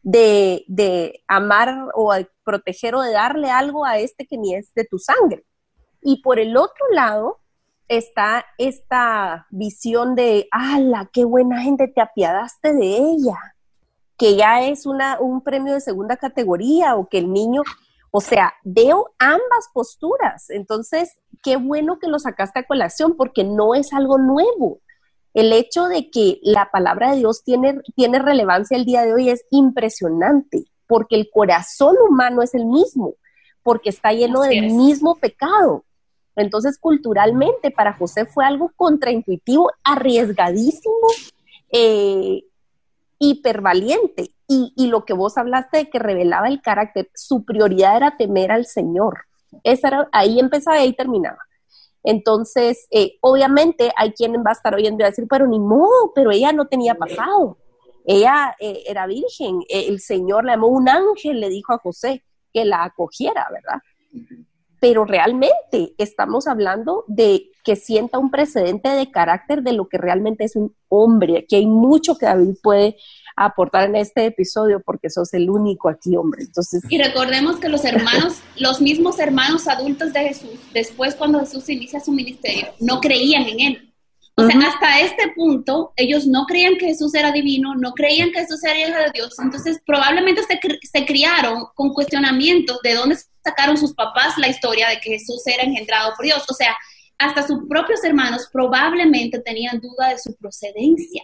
de, 0.03 0.65
de 0.69 1.25
amar 1.27 1.89
o 1.95 2.13
proteger 2.45 2.95
o 2.95 3.03
de 3.03 3.13
darle 3.13 3.51
algo 3.51 3.85
a 3.85 3.99
este 3.99 4.27
que 4.27 4.39
ni 4.39 4.55
es 4.55 4.73
de 4.75 4.85
tu 4.85 4.99
sangre. 4.99 5.45
Y 6.01 6.23
por 6.23 6.39
el 6.39 6.57
otro 6.57 6.87
lado 6.93 7.41
está 7.89 8.45
esta 8.59 9.47
visión 9.51 10.15
de, 10.15 10.49
¡ala, 10.51 11.11
qué 11.13 11.25
buena 11.25 11.63
gente, 11.63 11.89
te 11.89 12.01
apiadaste 12.01 12.73
de 12.73 12.97
ella! 12.97 13.39
Que 14.17 14.37
ya 14.37 14.63
es 14.63 14.87
una, 14.87 15.19
un 15.21 15.43
premio 15.43 15.75
de 15.75 15.81
segunda 15.81 16.17
categoría 16.17 16.97
o 16.97 17.09
que 17.09 17.19
el 17.19 17.33
niño 17.33 17.63
o 18.17 18.21
sea, 18.21 18.55
veo 18.63 19.13
ambas 19.19 19.69
posturas. 19.73 20.49
Entonces, 20.51 21.19
qué 21.43 21.57
bueno 21.57 21.99
que 21.99 22.07
lo 22.07 22.21
sacaste 22.21 22.61
a 22.61 22.63
colación 22.65 23.17
porque 23.17 23.43
no 23.43 23.75
es 23.75 23.93
algo 23.93 24.19
nuevo. 24.19 24.79
El 25.33 25.53
hecho 25.53 25.89
de 25.89 26.11
que 26.11 26.39
la 26.43 26.71
palabra 26.71 27.11
de 27.11 27.17
Dios 27.17 27.43
tiene, 27.43 27.81
tiene 27.97 28.21
relevancia 28.21 28.77
el 28.77 28.85
día 28.85 29.03
de 29.03 29.15
hoy 29.15 29.31
es 29.31 29.45
impresionante 29.51 30.63
porque 30.87 31.17
el 31.17 31.29
corazón 31.29 31.97
humano 32.09 32.43
es 32.43 32.55
el 32.55 32.67
mismo, 32.67 33.15
porque 33.65 33.89
está 33.89 34.13
lleno 34.13 34.43
del 34.43 34.71
mismo 34.71 35.17
pecado. 35.17 35.85
Entonces, 36.37 36.79
culturalmente, 36.79 37.71
para 37.71 37.93
José 37.95 38.27
fue 38.27 38.45
algo 38.45 38.73
contraintuitivo, 38.77 39.71
arriesgadísimo, 39.85 41.09
eh, 41.71 42.45
hipervaliente. 43.19 44.31
Y, 44.47 44.89
lo 44.89 45.05
que 45.05 45.15
vos 45.15 45.39
hablaste 45.39 45.79
de 45.79 45.91
que 45.91 45.99
revelaba 45.99 46.49
el 46.49 46.61
carácter, 46.61 47.09
su 47.15 47.45
prioridad 47.45 47.97
era 47.97 48.17
temer 48.17 48.53
al 48.53 48.67
Señor. 48.67 49.21
Esa 49.63 50.09
ahí 50.13 50.39
empezaba 50.39 50.79
y 50.79 50.83
ahí 50.83 50.93
terminaba. 50.93 51.39
Entonces, 52.03 52.87
eh, 52.91 53.17
obviamente 53.21 53.91
hay 53.97 54.13
quien 54.13 54.35
va 54.35 54.51
a 54.51 54.53
estar 54.53 54.75
oyendo 54.75 55.01
y 55.01 55.03
va 55.03 55.07
a 55.07 55.11
decir, 55.11 55.27
pero 55.29 55.47
ni 55.47 55.59
modo, 55.59 56.13
pero 56.15 56.31
ella 56.31 56.53
no 56.53 56.67
tenía 56.67 56.95
pasado. 56.95 57.57
Ella 58.05 58.55
eh, 58.61 58.83
era 58.87 59.07
virgen. 59.07 59.61
el 59.71 60.01
Señor 60.01 60.45
le 60.45 60.53
llamó 60.53 60.67
un 60.69 60.89
ángel, 60.91 61.41
le 61.41 61.49
dijo 61.49 61.73
a 61.73 61.79
José 61.79 62.23
que 62.53 62.67
la 62.67 62.85
acogiera, 62.85 63.49
¿verdad? 63.51 63.81
Pero 64.85 65.07
realmente 65.07 65.95
estamos 65.97 66.47
hablando 66.47 67.05
de 67.09 67.51
que 67.65 67.75
sienta 67.75 68.19
un 68.19 68.31
precedente 68.31 68.91
de 68.91 69.11
carácter 69.11 69.63
de 69.63 69.73
lo 69.73 69.89
que 69.89 69.97
realmente 69.97 70.45
es 70.45 70.57
un 70.57 70.77
hombre. 70.91 71.39
Aquí 71.39 71.57
hay 71.57 71.67
mucho 71.67 72.19
que 72.19 72.27
David 72.27 72.57
puede 72.63 72.99
aportar 73.35 73.89
en 73.89 73.97
este 73.97 74.27
episodio 74.27 74.83
porque 74.85 75.09
sos 75.09 75.33
el 75.33 75.49
único 75.49 75.89
aquí, 75.89 76.15
hombre. 76.17 76.43
Entonces, 76.43 76.83
y 76.91 77.03
recordemos 77.03 77.57
que 77.57 77.71
los 77.71 77.83
hermanos, 77.87 78.43
los 78.59 78.83
mismos 78.83 79.19
hermanos 79.19 79.69
adultos 79.69 80.13
de 80.13 80.21
Jesús, 80.21 80.61
después 80.75 81.15
cuando 81.15 81.41
Jesús 81.41 81.67
inicia 81.71 81.99
su 82.01 82.13
ministerio, 82.13 82.67
no 82.79 83.01
creían 83.01 83.45
en 83.45 83.61
él. 83.61 83.95
O 84.37 84.45
sea, 84.45 84.59
hasta 84.69 85.01
este 85.01 85.33
punto, 85.35 85.95
ellos 85.97 86.27
no 86.27 86.45
creían 86.45 86.77
que 86.77 86.89
Jesús 86.89 87.15
era 87.15 87.33
divino, 87.33 87.75
no 87.75 87.93
creían 87.93 88.33
que 88.33 88.41
Jesús 88.41 88.63
era 88.65 88.79
hijo 88.79 88.99
de 88.99 89.13
Dios. 89.15 89.35
Entonces, 89.39 89.81
probablemente 89.87 90.43
se, 90.43 90.61
se 90.83 91.07
criaron 91.07 91.69
con 91.75 91.95
cuestionamientos 91.95 92.81
de 92.83 92.95
dónde 92.95 93.17
sacaron 93.45 93.77
sus 93.77 93.95
papás 93.95 94.39
la 94.39 94.49
historia 94.49 94.89
de 94.89 94.99
que 95.01 95.11
Jesús 95.11 95.47
era 95.47 95.63
engendrado 95.63 96.13
por 96.17 96.25
Dios. 96.25 96.45
O 96.51 96.55
sea, 96.55 96.75
hasta 97.19 97.47
sus 97.47 97.69
propios 97.69 98.03
hermanos 98.03 98.49
probablemente 98.53 99.39
tenían 99.41 99.81
duda 99.81 100.09
de 100.09 100.19
su 100.19 100.35
procedencia. 100.37 101.23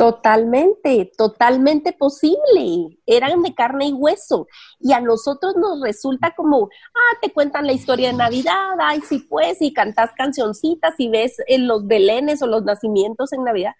Totalmente, 0.00 1.12
totalmente 1.14 1.92
posible. 1.92 2.98
Eran 3.04 3.42
de 3.42 3.54
carne 3.54 3.88
y 3.88 3.92
hueso. 3.92 4.46
Y 4.78 4.94
a 4.94 5.00
nosotros 5.00 5.56
nos 5.56 5.82
resulta 5.82 6.34
como, 6.34 6.70
ah, 6.94 7.18
te 7.20 7.30
cuentan 7.30 7.66
la 7.66 7.74
historia 7.74 8.08
de 8.08 8.16
Navidad, 8.16 8.76
ay, 8.80 9.02
sí 9.02 9.18
pues, 9.18 9.60
y 9.60 9.74
cantas 9.74 10.12
cancioncitas 10.16 10.94
y 10.96 11.10
ves 11.10 11.36
en 11.46 11.68
los 11.68 11.86
belenes 11.86 12.40
o 12.40 12.46
los 12.46 12.64
nacimientos 12.64 13.34
en 13.34 13.44
Navidad. 13.44 13.74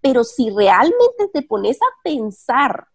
Pero 0.00 0.22
si 0.22 0.48
realmente 0.50 1.28
te 1.32 1.42
pones 1.42 1.78
a 1.78 2.02
pensar 2.04 2.86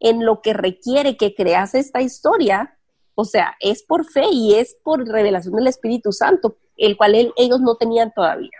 en 0.00 0.24
lo 0.26 0.42
que 0.42 0.54
requiere 0.54 1.16
que 1.16 1.36
creas 1.36 1.76
esta 1.76 2.02
historia, 2.02 2.76
o 3.14 3.24
sea, 3.24 3.54
es 3.60 3.82
por 3.82 4.04
fe 4.04 4.24
y 4.32 4.54
es 4.54 4.76
por 4.82 5.06
revelación 5.06 5.54
del 5.54 5.66
Espíritu 5.68 6.12
Santo, 6.12 6.56
el 6.76 6.96
cual 6.96 7.14
ellos 7.36 7.60
no 7.60 7.76
tenían 7.76 8.12
todavía. 8.14 8.50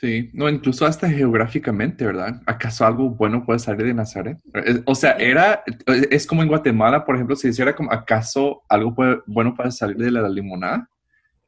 Sí, 0.00 0.30
no, 0.32 0.48
incluso 0.48 0.86
hasta 0.86 1.08
geográficamente, 1.08 2.06
¿verdad? 2.06 2.40
¿Acaso 2.46 2.86
algo 2.86 3.10
bueno 3.10 3.44
puede 3.44 3.58
salir 3.58 3.84
de 3.84 3.94
Nazaret? 3.94 4.38
O 4.84 4.94
sea, 4.94 5.12
era, 5.12 5.64
es 6.10 6.24
como 6.24 6.42
en 6.42 6.48
Guatemala, 6.48 7.04
por 7.04 7.16
ejemplo, 7.16 7.34
si 7.34 7.48
hiciera 7.48 7.74
como, 7.74 7.92
¿acaso 7.92 8.62
algo 8.68 8.94
bueno 9.26 9.54
puede 9.56 9.72
salir 9.72 9.96
de 9.96 10.12
la 10.12 10.28
limonada? 10.28 10.88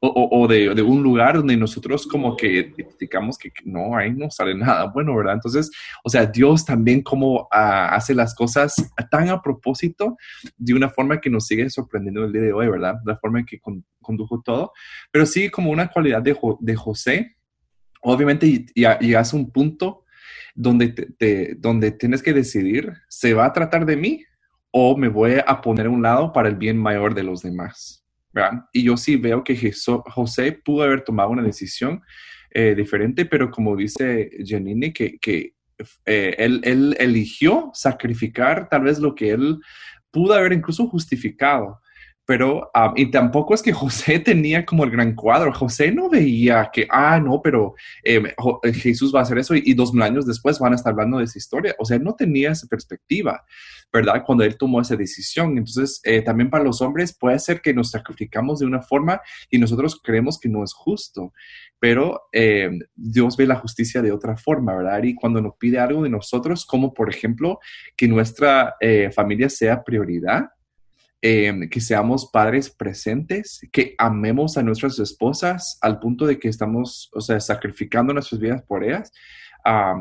O, 0.03 0.49
de, 0.49 0.71
un 0.81 1.03
lugar 1.03 1.37
donde 1.37 1.59
nosotros 1.59 2.07
como 2.07 2.35
que 2.35 2.73
digamos 2.99 3.37
que 3.37 3.53
no, 3.67 3.95
ahí 3.95 4.11
no 4.11 4.31
sale 4.31 4.55
nada 4.55 4.87
bueno, 4.87 5.15
¿verdad? 5.15 5.35
Entonces, 5.35 5.71
o 6.03 6.09
sea, 6.09 6.25
Dios 6.25 6.65
también 6.65 7.03
como 7.03 7.47
ah, 7.53 7.95
hace 7.95 8.15
las 8.15 8.35
cosas 8.35 8.75
tan 9.11 9.29
a 9.29 9.43
propósito 9.43 10.17
de 10.57 10.73
una 10.73 10.89
forma 10.89 11.21
que 11.21 11.29
nos 11.29 11.47
sigue 11.47 11.69
sorprendiendo 11.69 12.25
el 12.25 12.33
día 12.33 12.41
de 12.41 12.53
hoy, 12.55 12.69
¿verdad? 12.69 12.95
La 13.05 13.19
forma 13.19 13.41
en 13.41 13.45
que 13.45 13.61
condujo 14.01 14.41
todo. 14.43 14.73
Pero 15.11 15.27
sí 15.27 15.51
como 15.51 15.71
una 15.71 15.89
cualidad 15.89 16.23
de, 16.23 16.35
de 16.61 16.77
José 16.77 17.37
obviamente 18.01 18.67
llegas 18.75 19.33
a 19.33 19.37
un 19.37 19.51
punto 19.51 20.05
donde, 20.55 21.57
donde 21.59 21.93
tienes 21.93 22.23
que 22.23 22.33
decidir, 22.33 22.93
¿se 23.09 23.35
va 23.35 23.47
a 23.47 23.53
tratar 23.53 23.87
de 23.87 23.97
mí 23.97 24.25
o 24.71 24.97
me 24.97 25.09
voy 25.09 25.37
a 25.45 25.61
poner 25.61 25.87
a 25.87 25.91
un 25.91 26.03
lado 26.03 26.33
para 26.33 26.49
el 26.49 26.57
bien 26.57 26.77
mayor 26.77 27.15
de 27.15 27.23
los 27.23 27.43
demás? 27.43 28.00
Y 28.73 28.85
yo 28.85 28.97
sí 28.97 29.17
veo 29.17 29.43
que 29.43 29.73
José 30.07 30.53
pudo 30.53 30.85
haber 30.85 31.03
tomado 31.03 31.31
una 31.31 31.43
decisión 31.43 32.03
eh, 32.51 32.75
diferente, 32.77 33.27
pero 33.27 33.51
como 33.51 33.77
dice 33.77 34.31
Janine, 34.45 34.93
que, 34.93 35.19
eh, 36.05 36.35
él 36.39 36.97
eligió 36.99 37.71
sacrificar 37.75 38.69
tal 38.69 38.83
vez 38.83 38.99
lo 38.99 39.15
que 39.15 39.31
él 39.31 39.59
pudo 40.11 40.35
haber 40.35 40.53
incluso 40.53 40.87
justificado 40.87 41.81
pero, 42.31 42.71
ah, 42.75 42.93
y 42.95 43.11
tampoco 43.11 43.55
es 43.55 43.61
que 43.61 43.73
José 43.73 44.21
tenía 44.21 44.65
como 44.65 44.85
el 44.85 44.93
gran 44.93 45.17
cuadro. 45.17 45.53
José 45.53 45.91
no 45.91 46.09
veía 46.09 46.71
que, 46.73 46.87
ah, 46.89 47.19
no, 47.19 47.43
pero 47.43 47.75
em, 48.05 48.25
eh, 48.27 48.73
Jesús 48.73 49.13
va 49.13 49.19
a 49.19 49.23
hacer 49.23 49.39
eso 49.39 49.57
y, 49.57 49.75
dos 49.75 49.93
mil 49.93 50.05
años 50.05 50.27
después 50.27 50.61
van 50.61 50.73
a 50.73 50.77
estar 50.77 50.93
hablando 50.93 51.19
de 51.19 51.25
esa 51.25 51.39
historia. 51.39 51.75
O 51.81 51.85
sea, 51.85 51.99
no 51.99 52.15
tenía 52.15 52.53
esa 52.53 52.69
perspectiva, 52.69 53.45
¿verdad? 53.93 54.23
Cuando 54.25 54.45
él 54.45 54.57
tomó 54.57 54.81
esa 54.81 54.95
decisión. 54.95 55.59
Entonces, 55.59 56.01
eh, 56.05 56.23
también 56.23 56.51
para 56.51 56.63
los 56.63 56.81
hombres 56.81 57.13
puede 57.19 57.37
ser 57.41 57.61
que 57.61 57.75
nos 57.75 57.91
sacrificamos 57.91 58.61
de 58.61 58.67
una 58.67 58.81
forma 58.81 59.21
y 59.51 59.59
nosotros 59.59 60.01
creemos 60.01 60.39
que 60.39 60.49
no 60.49 60.63
es 60.63 60.73
justo, 60.73 61.33
pero 61.81 62.29
em, 62.31 62.79
Dios 62.95 63.37
ve 63.37 63.49
la 63.49 63.57
justicia 63.57 64.03
de 64.03 64.13
otra 64.13 64.37
forma, 64.37 64.77
¿verdad? 64.77 65.03
Y 65.03 65.17
cuando 65.17 65.43
nos 65.43 65.57
pide 65.57 65.81
algo 65.81 66.05
de 66.05 66.11
nosotros, 66.11 66.65
como 66.65 66.95
por 66.95 67.11
ejemplo 67.11 67.59
que 67.97 68.07
nuestra 68.07 68.77
eh, 68.79 69.11
familia 69.13 69.51
sea 69.51 69.83
prioridad, 69.83 70.51
Em, 71.23 71.69
que 71.69 71.83
seamos 71.83 72.31
padres 72.33 72.71
presentes, 72.71 73.61
que 73.73 73.95
amemos 73.99 74.57
a 74.57 74.63
nuestras 74.63 74.99
esposas 74.99 75.77
al 75.83 76.01
punto 76.01 76.27
de 76.27 76.39
que 76.39 76.49
estamos, 76.49 77.11
o 77.13 77.21
sea, 77.21 77.39
sacrificando 77.41 78.15
nuestras 78.15 78.41
vidas 78.41 78.63
por 78.63 78.83
ellas, 78.83 79.13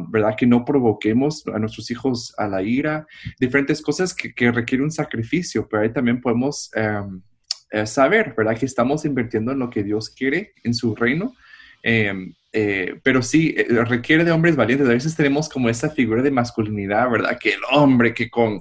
¿verdad? 0.07 0.37
Que 0.37 0.47
no 0.47 0.63
provoquemos 0.63 1.43
a 1.53 1.59
nuestros 1.59 1.91
hijos 1.91 2.33
a 2.37 2.47
la 2.47 2.61
ira, 2.61 3.05
diferentes 3.37 3.81
cosas 3.81 4.13
que, 4.13 4.33
que 4.33 4.49
requieren 4.49 4.85
un 4.85 4.91
sacrificio, 4.91 5.67
pero 5.67 5.83
ahí 5.83 5.91
también 5.91 6.21
podemos 6.21 6.71
em, 6.73 7.21
eh, 7.71 7.85
saber, 7.85 8.33
¿verdad? 8.37 8.57
Que 8.57 8.65
estamos 8.65 9.03
invirtiendo 9.03 9.51
en 9.51 9.59
lo 9.59 9.69
que 9.69 9.83
Dios 9.83 10.09
quiere 10.09 10.53
en 10.63 10.73
su 10.73 10.95
reino. 10.95 11.33
Em, 11.83 12.33
eh, 12.51 12.99
pero 13.03 13.21
sí, 13.21 13.53
eh, 13.55 13.67
requiere 13.85 14.23
de 14.23 14.31
hombres 14.31 14.55
valientes. 14.55 14.87
A 14.87 14.93
veces 14.93 15.15
tenemos 15.15 15.47
como 15.47 15.69
esa 15.69 15.89
figura 15.89 16.23
de 16.23 16.31
masculinidad, 16.31 17.09
¿verdad? 17.09 17.37
Que 17.39 17.53
el 17.53 17.61
hombre 17.71 18.13
que 18.13 18.29
con 18.29 18.59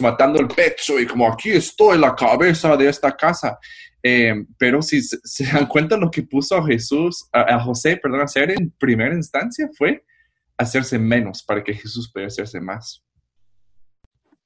matando 0.00 0.40
el 0.40 0.48
pecho 0.48 0.98
y 0.98 1.06
como 1.06 1.30
aquí 1.30 1.50
estoy 1.50 1.98
la 1.98 2.14
cabeza 2.14 2.76
de 2.76 2.88
esta 2.88 3.16
casa. 3.16 3.58
Eh, 4.02 4.44
pero 4.58 4.82
si 4.82 5.02
se, 5.02 5.44
dan 5.44 5.66
cuenta 5.66 5.96
lo 5.96 6.10
que 6.10 6.22
puso 6.22 6.56
a 6.56 6.66
Jesús, 6.66 7.28
a, 7.32 7.60
José, 7.60 7.96
perdón, 7.96 8.22
hacer 8.22 8.50
en 8.50 8.70
primera 8.78 9.14
instancia 9.14 9.68
fue 9.76 10.04
hacerse 10.56 10.98
menos 10.98 11.42
para 11.42 11.62
que 11.62 11.74
Jesús 11.74 12.10
pudiera 12.10 12.28
hacerse 12.28 12.60
más. 12.60 13.02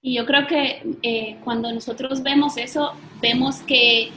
Y 0.02 0.16
yo 0.16 0.26
creo 0.26 0.46
que 0.46 1.38
cuando 1.44 1.72
nosotros 1.72 2.22
vemos 2.22 2.56
eso, 2.56 2.92
vemos 3.22 3.61
que 3.61 4.11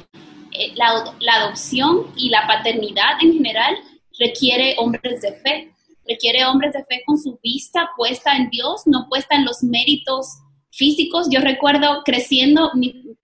la, 0.75 1.13
la 1.19 1.33
adopción 1.35 2.07
y 2.17 2.29
la 2.29 2.47
paternidad 2.47 3.21
en 3.21 3.33
general 3.33 3.75
requiere 4.19 4.75
hombres 4.77 5.21
de 5.21 5.33
fe, 5.33 5.71
requiere 6.07 6.45
hombres 6.45 6.73
de 6.73 6.83
fe 6.85 7.03
con 7.05 7.17
su 7.17 7.39
vista 7.43 7.89
puesta 7.97 8.35
en 8.35 8.49
Dios, 8.49 8.83
no 8.85 9.07
puesta 9.09 9.35
en 9.35 9.45
los 9.45 9.63
méritos 9.63 10.37
físicos. 10.71 11.27
Yo 11.31 11.39
recuerdo 11.39 12.01
creciendo, 12.03 12.71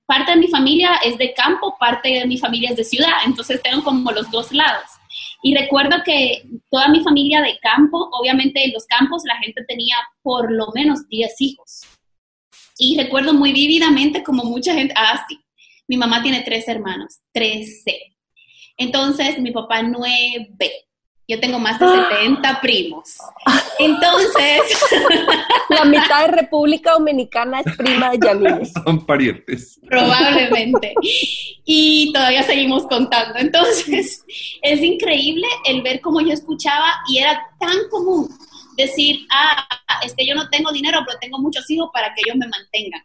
parte 0.06 0.32
de 0.32 0.38
mi 0.38 0.48
familia 0.48 1.00
es 1.04 1.18
de 1.18 1.34
campo, 1.34 1.76
parte 1.80 2.10
de 2.10 2.26
mi 2.26 2.38
familia 2.38 2.72
es 2.72 2.78
de 2.78 2.84
ciudad, 2.84 3.14
entonces 3.26 3.62
tengo 3.62 3.84
como 3.84 4.12
los 4.12 4.30
dos 4.32 4.52
lados. 4.52 4.86
Y 5.44 5.56
recuerdo 5.56 5.98
que 6.06 6.44
toda 6.70 6.88
mi 6.88 7.02
familia 7.02 7.42
de 7.42 7.58
campo, 7.60 8.10
obviamente 8.14 8.64
en 8.64 8.74
los 8.74 8.86
campos 8.86 9.24
la 9.26 9.38
gente 9.38 9.64
tenía 9.68 9.96
por 10.22 10.52
lo 10.52 10.72
menos 10.74 11.08
10 11.08 11.42
hijos. 11.42 11.82
Y 12.78 12.98
recuerdo 12.98 13.34
muy 13.34 13.52
vívidamente 13.52 14.24
como 14.24 14.44
mucha 14.44 14.74
gente, 14.74 14.94
ah, 14.98 15.26
sí, 15.28 15.40
mi 15.88 15.98
mamá 15.98 16.22
tiene 16.24 16.42
tres 16.42 16.68
hermanos, 16.68 17.20
13. 17.34 18.11
Entonces, 18.82 19.40
mi 19.40 19.52
papá 19.52 19.84
nueve. 19.84 20.88
Yo 21.28 21.40
tengo 21.40 21.60
más 21.60 21.80
de 21.80 21.88
70 21.88 22.50
ah. 22.50 22.60
primos. 22.62 23.18
Entonces. 23.80 24.62
La 25.70 25.86
mitad 25.86 26.26
de 26.26 26.32
República 26.32 26.94
Dominicana 26.94 27.62
es 27.62 27.78
prima 27.78 28.10
de 28.10 28.20
Janine. 28.20 28.66
Son 28.84 29.06
parientes. 29.06 29.80
Probablemente. 29.88 30.94
Y 31.64 32.12
todavía 32.12 32.44
seguimos 32.44 32.86
contando. 32.88 33.40
Entonces, 33.40 34.26
es 34.62 34.82
increíble 34.82 35.48
el 35.66 35.84
ver 35.84 36.02
cómo 36.02 36.20
yo 36.20 36.34
escuchaba 36.34 36.96
y 37.08 37.20
era 37.20 37.40
tan 37.60 37.78
común 37.90 38.28
decir, 38.76 39.26
ah, 39.32 39.68
es 40.04 40.14
que 40.16 40.26
yo 40.26 40.34
no 40.36 40.50
tengo 40.50 40.72
dinero, 40.72 41.00
pero 41.06 41.20
tengo 41.20 41.38
muchos 41.38 41.70
hijos 41.70 41.90
para 41.94 42.14
que 42.14 42.22
ellos 42.26 42.36
me 42.36 42.48
mantengan. 42.48 43.02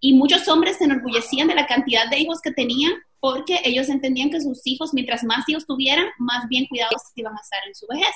Y 0.00 0.14
muchos 0.14 0.48
hombres 0.48 0.78
se 0.78 0.84
enorgullecían 0.84 1.48
de 1.48 1.54
la 1.54 1.66
cantidad 1.66 2.08
de 2.08 2.18
hijos 2.18 2.40
que 2.40 2.52
tenían 2.52 2.92
porque 3.20 3.60
ellos 3.64 3.88
entendían 3.90 4.30
que 4.30 4.40
sus 4.40 4.66
hijos, 4.66 4.94
mientras 4.94 5.22
más 5.24 5.46
hijos 5.48 5.66
tuvieran, 5.66 6.06
más 6.18 6.48
bien 6.48 6.66
cuidados 6.66 7.02
iban 7.14 7.34
a 7.34 7.40
estar 7.40 7.60
en 7.66 7.74
su 7.74 7.86
vejez. 7.86 8.14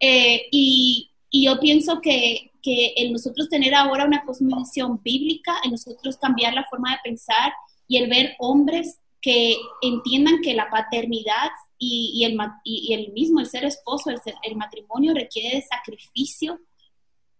Eh, 0.00 0.46
y, 0.50 1.10
yo 1.30 1.58
pienso 1.58 2.00
que, 2.00 2.52
que 2.62 2.94
el 2.96 3.12
nosotros 3.12 3.48
tener 3.48 3.74
ahora 3.74 4.04
una 4.04 4.24
cosmovisión 4.24 5.02
bíblica, 5.02 5.56
en 5.64 5.72
nosotros 5.72 6.16
cambiar 6.16 6.54
la 6.54 6.64
forma 6.70 6.92
de 6.92 6.98
pensar 7.02 7.52
y 7.88 7.96
el 7.96 8.08
ver 8.08 8.36
hombres 8.38 9.00
que 9.20 9.56
entiendan 9.82 10.40
que 10.42 10.54
la 10.54 10.70
paternidad 10.70 11.50
y, 11.76 12.22
el, 12.24 12.38
y 12.62 12.94
el, 12.94 13.12
mismo, 13.12 13.40
el 13.40 13.46
ser 13.46 13.64
esposo, 13.64 14.10
el, 14.10 14.20
el 14.42 14.56
matrimonio 14.56 15.12
requiere 15.12 15.56
de 15.56 15.62
sacrificio, 15.62 16.60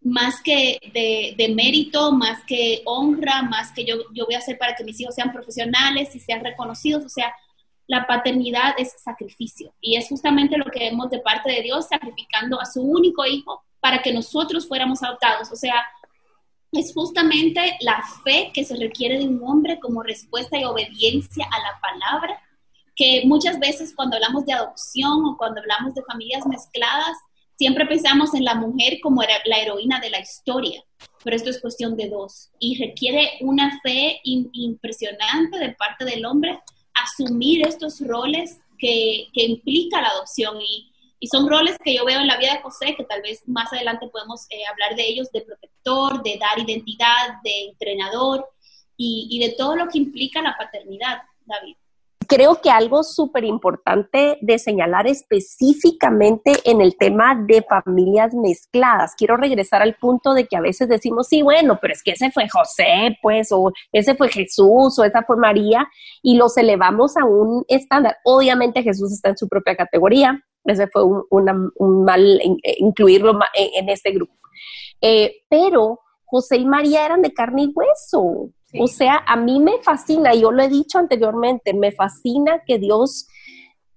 más 0.04 0.40
que 0.42 0.78
de, 0.92 1.54
mérito, 1.54 2.12
más 2.12 2.44
que 2.44 2.82
honra, 2.84 3.42
más 3.42 3.73
que 3.73 3.84
yo, 3.84 3.96
yo 4.12 4.26
voy 4.26 4.34
a 4.34 4.38
hacer 4.38 4.58
para 4.58 4.76
que 4.76 4.84
mis 4.84 5.00
hijos 5.00 5.14
sean 5.14 5.32
profesionales 5.32 6.14
y 6.14 6.20
sean 6.20 6.44
reconocidos. 6.44 7.04
O 7.04 7.08
sea, 7.08 7.34
la 7.87 8.06
paternidad 8.06 8.75
es 8.78 8.94
sacrificio 9.02 9.75
y 9.80 9.96
es 9.96 10.08
justamente 10.08 10.56
lo 10.56 10.66
que 10.66 10.78
vemos 10.78 11.11
de 11.11 11.18
parte 11.18 11.50
de 11.50 11.62
Dios 11.62 11.88
sacrificando 11.88 12.61
a 12.61 12.66
su 12.66 12.82
único 12.82 13.25
hijo 13.26 13.64
para 13.80 14.02
que 14.02 14.12
nosotros 14.12 14.68
fuéramos 14.68 15.02
adoptados. 15.02 15.50
O 15.50 15.56
sea, 15.56 15.84
es 16.70 16.92
justamente 16.92 17.76
la 17.80 18.02
fe 18.23 18.50
que 18.52 18.64
se 18.64 18.76
requiere 18.76 19.18
de 19.18 19.26
un 19.26 19.40
hombre 19.42 19.80
como 19.80 20.02
respuesta 20.02 20.58
y 20.58 20.64
obediencia 20.64 21.46
a 21.50 21.58
la 21.58 21.80
palabra 21.80 22.40
que 22.96 23.23
muchas 23.25 23.58
veces 23.58 23.92
cuando 23.94 24.16
hablamos 24.16 24.44
de 24.46 24.52
adopción 24.52 25.25
o 25.25 25.37
cuando 25.37 25.61
hablamos 25.61 25.94
de 25.94 26.02
familias 26.02 26.46
mezcladas, 26.46 27.16
siempre 27.56 27.87
pensamos 27.87 28.34
en 28.34 28.44
la 28.44 28.54
mujer 28.54 28.99
como 29.02 29.23
la 29.23 29.58
heroína 29.58 30.00
de 30.00 30.11
la 30.11 30.20
historia, 30.20 30.82
pero 31.23 31.37
esto 31.37 31.50
es 31.50 31.61
cuestión 31.61 31.96
de 31.96 32.08
dos 32.08 32.50
y 32.58 32.78
requiere 32.78 33.38
una 33.40 33.80
fe 33.80 34.20
impresionante 34.25 35.58
de 35.58 35.73
parte 35.73 36.04
del 36.04 36.25
hombre 36.25 36.61
asumir 36.94 37.66
estos 37.66 38.00
roles 38.00 38.58
que, 38.78 39.28
que 39.32 39.44
implica 39.44 40.00
la 40.00 40.08
adopción 40.08 40.61
y, 40.61 40.92
y, 41.18 41.26
son 41.28 41.49
roles 41.49 41.76
que 41.82 41.94
yo 41.94 42.04
veo 42.04 42.20
en 42.20 42.26
la 42.26 42.38
vida 42.38 42.54
de 42.54 42.62
José, 42.62 42.94
que 42.96 43.04
tal 43.04 43.23
vez 43.23 43.42
más 43.46 43.73
adelante 43.73 44.08
podemos 44.08 44.46
eh, 44.50 44.64
hablar 44.70 44.96
de 44.96 45.08
ellos, 45.08 45.30
de 45.32 45.42
protector, 45.42 46.23
de 46.23 46.38
dar 46.38 46.58
identidad, 46.58 47.40
de 47.42 47.68
entrenador 47.68 48.49
y, 48.96 49.28
y 49.30 49.38
de 49.40 49.54
todo 49.54 49.76
lo 49.76 49.88
que 49.88 49.99
implica 49.99 50.42
la 50.42 50.56
paternidad, 50.56 51.23
David 51.46 51.76
creo 52.26 52.61
que 52.61 52.71
algo 52.71 53.02
súper 53.02 53.45
importante 53.45 54.38
de 54.40 54.59
señalar 54.59 55.07
específicamente 55.07 56.52
en 56.64 56.81
el 56.81 56.97
tema 56.97 57.35
de 57.35 57.62
familias 57.62 58.35
mezcladas. 58.35 59.14
Quiero 59.16 59.37
regresar 59.37 59.83
al 59.83 59.97
punto 59.97 60.35
de 60.35 60.47
que 60.47 60.57
a 60.57 60.61
veces 60.61 60.88
decimos, 60.88 61.28
sí, 61.28 61.43
bueno, 61.43 61.78
pero 61.81 61.93
es 61.93 62.02
que 62.02 62.12
ese 62.12 62.31
fue 62.31 62.49
José, 62.49 63.19
pues, 63.23 63.49
o 63.52 63.73
ese 63.93 64.14
fue 64.14 64.28
Jesús, 64.28 64.99
o 64.99 65.04
esa 65.04 65.23
fue 65.23 65.37
María, 65.37 65.88
y 66.23 66.37
los 66.37 66.57
elevamos 66.57 67.16
a 67.16 67.25
un 67.25 67.64
estándar. 67.69 68.16
Obviamente 68.25 68.83
Jesús 68.83 69.12
está 69.12 69.31
en 69.31 69.37
su 69.37 69.49
propia 69.49 69.76
categoría, 69.76 70.43
ese 70.64 70.87
fue 70.88 71.02
un, 71.04 72.04
mal 72.04 72.40
eh, 72.40 72.76
incluirlo 72.78 73.38
en, 73.54 73.88
este 73.88 74.12
grupo. 74.12 74.35
Eh, 75.00 75.43
pero 75.49 76.00
José 76.25 76.57
y 76.57 76.64
María 76.64 77.04
eran 77.04 77.23
de 77.23 77.33
carne 77.33 77.64
y 77.64 77.73
hueso. 77.75 78.50
O 78.78 78.88
sea, 78.88 79.23
a 79.26 79.37
mí 79.37 79.61
me 79.61 79.78
fascina, 79.83 80.35
yo 80.35 80.50
lo 80.50 80.62
he 80.62 80.69
dicho 80.69 80.99
anteriormente, 80.99 81.73
me 81.75 81.93
fascina 81.93 82.62
que 82.66 82.78
Dios, 82.78 83.28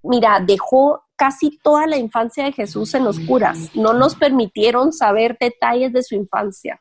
mira, 0.03 0.39
dejó 0.39 1.03
casi 1.15 1.57
toda 1.63 1.87
la 1.87 1.97
infancia 1.97 2.45
de 2.45 2.51
Jesús 2.51 2.93
en 2.93 3.03
los 3.03 3.19
curas. 3.19 3.75
No 3.75 3.93
nos 3.93 4.15
permitieron 4.15 4.93
saber 4.93 5.35
detalles 5.39 5.91
de 5.91 6.03
su 6.03 6.15
infancia, 6.15 6.79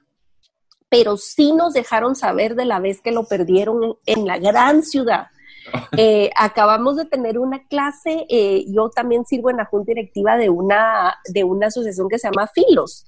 pero 0.89 1.17
sí 1.17 1.53
nos 1.53 1.73
dejaron 1.73 2.15
saber 2.15 2.55
de 2.55 2.67
la 2.67 2.79
vez 2.79 3.01
que 3.01 3.13
lo 3.13 3.25
perdieron 3.25 3.97
en, 4.05 4.27
la 4.27 4.39
gran 4.39 4.83
ciudad. 4.83 5.29
Eh, 5.99 6.31
acabamos 6.37 6.95
de 6.95 7.07
tener 7.07 7.41
una 7.41 7.67
clase, 7.67 8.25
eh, 8.29 8.67
yo 8.69 8.89
también 8.89 9.25
sirvo 9.25 9.51
en 9.51 9.57
la 9.57 9.65
junta 9.65 9.91
directiva 9.91 10.37
de 10.37 10.49
una, 10.49 11.17
de 11.27 11.43
una 11.43 11.67
asociación 11.67 12.09
que 12.09 12.21
se 12.21 12.29
llama 12.29 12.47
Filos. 12.47 13.05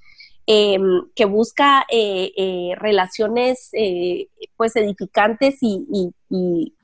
Em, 0.51 1.03
que 1.15 1.27
busca 1.27 1.85
eh, 1.91 2.33
eh, 2.35 2.73
relaciones 2.77 3.69
eh, 3.75 4.29
pues 4.57 4.75
edificantes 4.77 5.59
y, 5.61 6.15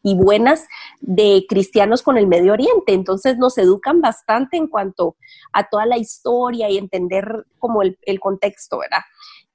buenas 0.02 0.66
de 1.00 1.47
cristianos 1.49 2.02
con 2.02 2.18
el 2.18 2.26
Medio 2.26 2.52
Oriente. 2.52 2.92
Entonces 2.92 3.38
nos 3.38 3.56
educan 3.56 4.02
bastante 4.02 4.59
en 4.59 4.66
cuanto 4.66 5.16
a 5.50 5.66
toda 5.66 5.87
la 5.87 5.97
historia 5.97 6.68
y 6.68 6.76
entender 6.76 7.47
como 7.59 7.80
el, 7.80 8.21
contexto, 8.21 8.80
¿verdad? 8.80 9.00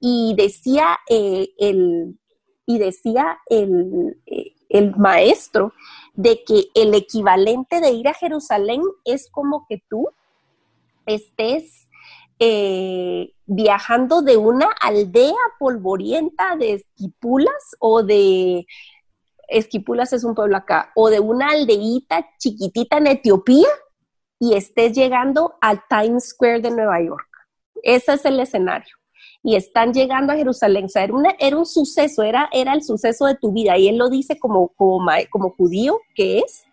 Y 0.00 0.34
decía 0.36 0.98
el, 1.08 2.18
y 2.66 2.78
decía 2.78 3.38
el, 3.46 4.18
el 4.68 4.96
maestro 4.96 5.72
de 6.14 6.42
que 6.42 6.64
el 6.74 6.94
equivalente 6.94 7.80
de 7.80 7.92
ir 7.92 8.08
a 8.08 8.14
Jerusalén 8.14 8.82
es 9.04 9.30
como 9.30 9.66
que 9.68 9.80
tú 9.88 10.08
estés 11.06 11.86
eh, 12.40 13.32
viajando 13.46 14.22
de 14.22 14.36
una 14.36 14.70
aldea 14.80 15.36
polvorienta 15.58 16.56
de 16.56 16.74
Esquipulas 16.74 17.76
o 17.78 18.02
de, 18.02 18.66
Esquipulas 19.50 20.12
es 20.12 20.24
un 20.24 20.34
pueblo 20.34 20.56
acá, 20.56 20.92
o 20.94 21.10
de 21.10 21.20
una 21.20 21.48
aldeíta 21.48 22.26
chiquitita 22.38 22.98
en 22.98 23.08
Etiopía 23.08 23.68
y 24.38 24.54
estés 24.54 24.92
llegando 24.92 25.56
al 25.60 25.82
Times 25.88 26.30
Square 26.30 26.60
de 26.60 26.70
Nueva 26.70 27.02
York. 27.02 27.28
Ese 27.82 28.14
es 28.14 28.24
el 28.24 28.40
escenario. 28.40 28.96
Y 29.42 29.56
están 29.56 29.92
llegando 29.92 30.32
a 30.32 30.36
Jerusalén. 30.36 30.84
O 30.84 30.88
sea, 30.88 31.04
era, 31.04 31.36
era 31.38 31.56
un 31.56 31.66
suceso, 31.66 32.22
era, 32.22 32.48
era 32.52 32.72
el 32.74 32.82
suceso 32.82 33.26
de 33.26 33.34
tu 33.34 33.52
vida. 33.52 33.76
Y 33.76 33.88
él 33.88 33.96
lo 33.96 34.08
dice 34.08 34.38
como, 34.38 34.68
como, 34.68 35.10
como 35.30 35.50
judío, 35.50 35.98
que 36.14 36.38
es 36.38 36.64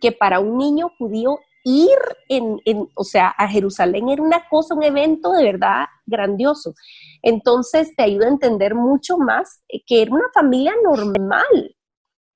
que 0.00 0.12
para 0.12 0.40
un 0.40 0.58
niño 0.58 0.90
judío 0.98 1.38
ir 1.64 1.98
en, 2.28 2.60
o 2.94 3.04
sea, 3.04 3.28
a 3.28 3.48
Jerusalén 3.48 4.10
era 4.10 4.22
una 4.22 4.48
cosa, 4.48 4.74
un 4.74 4.82
evento 4.82 5.32
de 5.32 5.44
verdad 5.44 5.86
grandioso. 6.06 6.74
Entonces 7.22 7.96
te 7.96 8.04
ayuda 8.04 8.26
a 8.26 8.30
entender 8.30 8.74
mucho 8.74 9.16
más 9.16 9.62
que 9.86 10.02
era 10.02 10.14
una 10.14 10.28
familia 10.32 10.74
normal. 10.84 11.76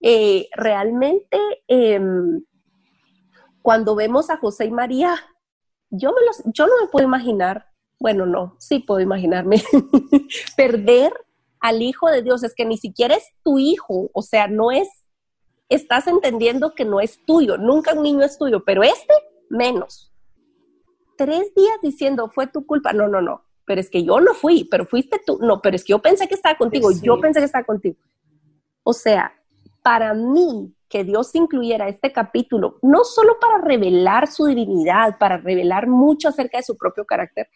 Eh, 0.01 0.49
realmente, 0.57 1.39
em, 1.67 2.43
cuando 3.61 3.95
vemos 3.95 4.31
a 4.31 4.39
José 4.39 4.65
y 4.65 4.71
María, 4.71 5.15
yo, 5.91 6.13
me 6.13 6.25
los, 6.25 6.43
yo 6.55 6.67
no 6.67 6.73
me 6.81 6.89
puedo 6.89 7.07
imaginar, 7.07 7.67
bueno, 8.01 8.25
no, 8.25 8.57
sí 8.59 8.79
puedo 8.79 9.01
imaginarme, 9.01 9.63
perder 10.57 11.13
al 11.61 11.83
Hijo 11.83 12.09
de 12.09 12.23
Dios, 12.23 12.45
es 12.45 12.55
que 12.55 12.65
ni 12.65 12.79
siquiera 12.79 13.15
es 13.17 13.29
tu 13.43 13.59
hijo, 13.59 14.11
o 14.15 14.23
sea, 14.23 14.49
no 14.49 14.71
es 14.71 14.89
estás 15.69 16.07
entendiendo 16.07 16.75
que 16.75 16.85
no 16.85 17.01
es 17.01 17.25
tuyo. 17.25 17.57
Nunca 17.59 17.95
un 17.95 18.03
niño 18.03 18.23
es 18.25 18.39
tuyo, 18.39 18.65
pero 18.65 18.83
este 18.83 19.15
menos. 19.51 20.13
Tres 21.17 21.55
días 21.55 21.79
diciendo, 21.83 22.29
fue 22.29 22.47
tu 22.47 22.67
culpa. 22.67 22.93
No, 22.93 23.09
no, 23.09 23.21
no. 23.21 23.45
Pero 23.65 23.81
es 23.81 23.91
que 23.91 24.05
yo 24.05 24.21
no 24.21 24.35
fui, 24.35 24.65
pero 24.71 24.87
fuiste 24.87 25.21
tú. 25.25 25.39
No, 25.41 25.61
pero 25.61 25.77
es 25.77 25.85
que 25.85 25.93
yo 25.93 25.99
pensé 25.99 26.27
que 26.27 26.35
estaba 26.35 26.57
contigo. 26.57 26.91
Yo 27.03 27.21
pensé 27.21 27.41
que 27.41 27.47
estaba 27.47 27.65
contigo. 27.65 27.97
O 28.83 28.93
sea, 28.93 29.33
para 29.83 30.15
mí, 30.15 30.75
que 30.89 31.05
Dios 31.05 31.35
incluyera 31.35 31.89
este 31.89 32.13
capítulo, 32.13 32.79
no 32.83 33.05
solo 33.05 33.39
para 33.39 33.59
revelar 33.59 34.27
su 34.29 34.47
divinidad, 34.47 35.19
para 35.19 35.37
revelar 35.37 35.87
mucho 35.87 36.29
acerca 36.29 36.59
de 36.59 36.65
su 36.65 36.77
propio 36.77 37.05
carácter, 37.05 37.49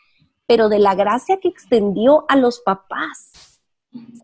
pero 0.47 0.69
de 0.69 0.79
la 0.79 0.95
gracia 0.95 1.41
que 1.41 1.49
extendió 1.49 2.27
a 2.29 2.37
los 2.37 2.61
papás. 2.61 3.61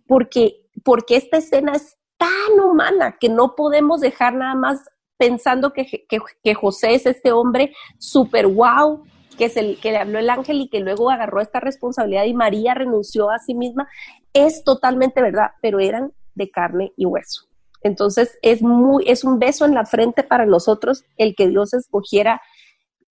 Porque, 0.06 0.66
porque 0.84 1.16
esta 1.16 1.38
escena 1.38 1.72
es 1.72 1.97
tan 2.18 2.60
humana 2.60 3.16
que 3.18 3.28
no 3.28 3.54
podemos 3.54 4.00
dejar 4.00 4.34
nada 4.34 4.54
más 4.54 4.84
pensando 5.16 5.72
que, 5.72 6.54
José 6.54 6.94
es 6.94 7.06
este 7.06 7.32
hombre 7.32 7.74
súper 7.98 8.46
wow, 8.46 9.04
que 9.36 9.46
es 9.46 9.56
el 9.56 9.80
que 9.80 9.92
le 9.92 9.98
habló 9.98 10.18
el 10.18 10.30
ángel 10.30 10.60
y 10.60 10.68
que 10.68 10.80
luego 10.80 11.10
agarró 11.10 11.40
esta 11.40 11.60
responsabilidad 11.60 12.24
y 12.24 12.34
María 12.34 12.74
renunció 12.74 13.30
a 13.30 13.38
sí 13.38 13.54
misma, 13.54 13.88
es 14.32 14.64
totalmente 14.64 15.22
verdad, 15.22 15.52
pero 15.60 15.80
eran 15.80 16.12
de 16.34 16.50
carne 16.50 16.92
y 16.96 17.06
hueso. 17.06 17.46
Entonces 17.82 18.38
es 18.42 18.62
muy, 18.62 19.04
es 19.08 19.24
un 19.24 19.38
beso 19.38 19.64
en 19.64 19.74
la 19.74 19.84
frente 19.84 20.22
para 20.22 20.46
nosotros 20.46 21.04
el 21.16 21.34
que 21.36 21.48
Dios 21.48 21.74
escogiera 21.74 22.40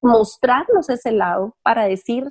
mostrarnos 0.01 0.89
ese 0.89 1.11
lado 1.11 1.55
para 1.63 1.85
decir, 1.85 2.25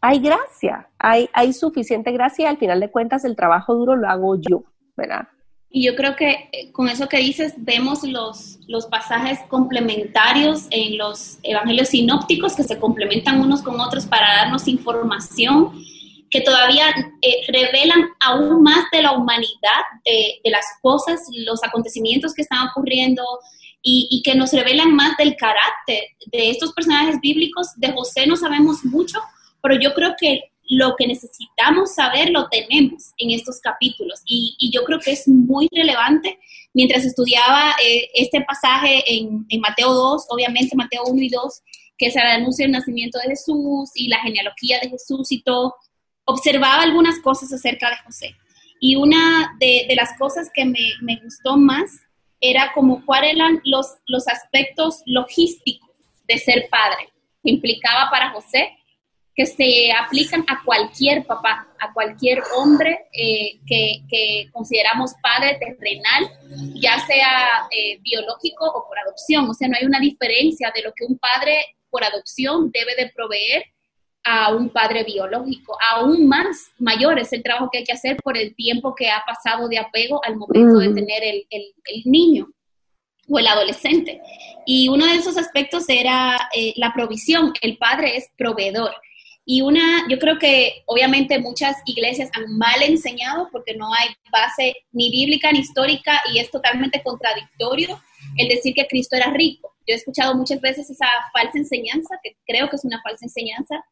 hay 0.00 0.18
gracia, 0.18 0.90
hay, 0.98 1.28
hay 1.32 1.52
suficiente 1.52 2.12
gracia 2.12 2.44
y 2.44 2.48
al 2.48 2.58
final 2.58 2.80
de 2.80 2.90
cuentas 2.90 3.24
el 3.24 3.36
trabajo 3.36 3.74
duro 3.74 3.96
lo 3.96 4.08
hago 4.08 4.36
yo, 4.36 4.64
¿verdad? 4.96 5.28
Y 5.74 5.84
yo 5.84 5.96
creo 5.96 6.14
que 6.16 6.50
eh, 6.52 6.70
con 6.70 6.88
eso 6.88 7.08
que 7.08 7.16
dices, 7.16 7.54
vemos 7.56 8.02
los, 8.02 8.58
los 8.68 8.86
pasajes 8.86 9.38
complementarios 9.48 10.66
en 10.70 10.98
los 10.98 11.38
evangelios 11.42 11.88
sinópticos 11.88 12.54
que 12.54 12.62
se 12.62 12.78
complementan 12.78 13.40
unos 13.40 13.62
con 13.62 13.80
otros 13.80 14.04
para 14.04 14.36
darnos 14.36 14.68
información 14.68 15.72
que 16.28 16.42
todavía 16.42 16.90
eh, 17.22 17.36
revelan 17.48 18.10
aún 18.20 18.62
más 18.62 18.84
de 18.92 19.02
la 19.02 19.12
humanidad, 19.12 19.82
de, 20.04 20.40
de, 20.44 20.50
las 20.50 20.64
cosas, 20.80 21.20
los 21.46 21.62
acontecimientos 21.62 22.34
que 22.34 22.42
están 22.42 22.68
ocurriendo 22.68 23.22
y, 23.82 24.08
y, 24.10 24.22
que 24.22 24.34
nos 24.34 24.52
revelan 24.52 24.94
más 24.94 25.16
del 25.16 25.36
carácter 25.36 26.02
de 26.26 26.50
estos 26.50 26.72
personajes 26.72 27.20
bíblicos. 27.20 27.68
De 27.76 27.92
José 27.92 28.26
no 28.26 28.36
sabemos 28.36 28.84
mucho, 28.84 29.20
pero 29.62 29.78
yo 29.78 29.92
creo 29.92 30.14
que 30.18 30.51
lo 30.72 30.96
que 30.96 31.06
necesitamos 31.06 31.94
saber 31.94 32.30
lo 32.30 32.48
tenemos 32.48 33.12
en 33.18 33.30
estos 33.30 33.60
capítulos 33.60 34.22
y, 34.24 34.70
yo 34.72 34.84
creo 34.84 34.98
que 35.00 35.12
es 35.12 35.28
muy 35.28 35.68
relevante. 35.70 36.38
Mientras 36.72 37.04
estudiaba 37.04 37.74
eh, 37.84 38.08
este 38.14 38.40
pasaje 38.40 39.04
en, 39.06 39.46
Mateo 39.60 39.92
2, 39.92 40.26
obviamente 40.30 40.74
Mateo 40.74 41.02
1 41.06 41.22
y 41.22 41.28
2, 41.28 41.62
que 41.98 42.10
se 42.10 42.18
anuncia 42.18 42.64
el 42.64 42.72
nacimiento 42.72 43.18
de 43.18 43.28
Jesús 43.28 43.90
y 43.94 44.08
la 44.08 44.20
genealogía 44.20 44.78
de 44.80 44.88
Jesús 44.88 45.30
y 45.30 45.42
todo, 45.42 45.74
observaba 46.24 46.82
algunas 46.82 47.18
cosas 47.20 47.52
acerca 47.52 47.90
de 47.90 47.96
José. 48.06 48.34
Y 48.80 48.96
una 48.96 49.54
de, 49.60 49.86
las 49.94 50.16
cosas 50.18 50.50
que 50.54 50.64
me, 50.64 50.94
me, 51.02 51.20
gustó 51.22 51.58
más 51.58 52.00
era 52.40 52.72
como 52.72 53.04
cuáles 53.04 53.34
eran 53.34 53.60
los, 53.64 53.86
los 54.06 54.26
aspectos 54.26 55.02
logísticos 55.04 55.90
de 56.26 56.38
ser 56.38 56.68
padre, 56.70 57.12
implicaba 57.42 58.08
para 58.10 58.30
José 58.30 58.70
que 59.34 59.46
se 59.46 59.90
aplican 59.92 60.44
a 60.48 60.62
cualquier 60.64 61.24
papá, 61.24 61.66
a 61.80 61.92
cualquier 61.92 62.42
hombre 62.54 63.06
eh, 63.12 63.58
que, 63.66 64.48
consideramos 64.52 65.12
padre 65.22 65.58
terrenal, 65.58 66.30
ya 66.74 66.98
sea 67.06 67.66
eh, 67.70 67.98
biológico 68.02 68.66
o 68.66 68.86
por 68.86 68.98
adopción. 68.98 69.48
O 69.48 69.54
sea, 69.54 69.68
no 69.68 69.76
hay 69.80 69.86
una 69.86 70.00
diferencia 70.00 70.70
de 70.74 70.82
lo 70.82 70.92
que 70.92 71.06
un 71.06 71.18
padre 71.18 71.76
por 71.88 72.04
adopción 72.04 72.70
debe 72.70 72.94
de 72.94 73.10
proveer 73.14 73.64
a 74.24 74.54
un 74.54 74.68
padre 74.68 75.02
biológico. 75.04 75.76
Aún 75.90 76.28
más 76.28 76.70
mayor 76.78 77.18
es 77.18 77.32
el 77.32 77.42
trabajo 77.42 77.70
que 77.72 77.78
hay 77.78 77.84
que 77.84 77.92
hacer 77.92 78.18
por 78.22 78.36
el 78.36 78.54
tiempo 78.54 78.94
que 78.94 79.10
ha 79.10 79.24
pasado 79.26 79.66
de 79.68 79.78
apego 79.78 80.20
al 80.24 80.36
momento 80.36 80.78
de 80.78 80.92
tener 80.94 81.24
el, 81.24 81.46
el 81.50 82.02
niño. 82.04 82.48
o 83.28 83.38
el 83.38 83.46
adolescente. 83.46 84.20
Y 84.66 84.88
uno 84.88 85.06
de 85.06 85.14
esos 85.14 85.38
aspectos 85.38 85.88
era 85.88 86.36
eh, 86.54 86.74
la 86.76 86.92
provisión. 86.92 87.52
El 87.62 87.78
padre 87.78 88.16
es 88.16 88.28
proveedor. 88.36 88.94
Y 89.44 89.60
una, 89.60 90.06
yo 90.08 90.18
creo 90.18 90.38
que 90.38 90.84
obviamente 90.86 91.38
muchas 91.38 91.76
iglesias 91.84 92.30
han 92.32 92.56
mal 92.58 92.80
enseñado 92.82 93.48
porque 93.50 93.74
no 93.74 93.92
hay 93.92 94.08
base 94.30 94.76
ni 94.92 95.10
bíblica 95.10 95.50
ni 95.50 95.60
histórica 95.60 96.20
y 96.32 96.38
es 96.38 96.50
totalmente 96.50 97.02
contradictorio 97.02 98.00
el 98.36 98.48
decir 98.48 98.72
que 98.74 98.86
Cristo 98.86 99.16
era 99.16 99.32
rico. 99.32 99.74
Yo 99.86 99.94
he 99.94 99.96
escuchado 99.96 100.36
muchas 100.36 100.60
veces 100.60 100.88
esa 100.88 101.08
falsa 101.32 101.58
enseñanza, 101.58 102.14
que 102.22 102.36
creo 102.46 102.68
que 102.68 102.76
es 102.76 102.84
una 102.84 103.02
falsa 103.02 103.24
enseñanza, 103.24 103.84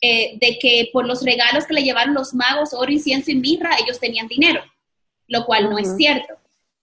eh, 0.00 0.36
de 0.40 0.58
que 0.58 0.90
por 0.92 1.06
los 1.06 1.24
regalos 1.24 1.66
que 1.66 1.74
le 1.74 1.84
llevaron 1.84 2.14
los 2.14 2.34
magos, 2.34 2.74
oro, 2.74 2.90
incienso 2.90 3.30
y 3.30 3.36
mirra, 3.36 3.76
ellos 3.80 4.00
tenían 4.00 4.26
dinero, 4.26 4.62
lo 5.28 5.46
cual 5.46 5.70
no 5.70 5.78
es 5.78 5.96
cierto. 5.96 6.34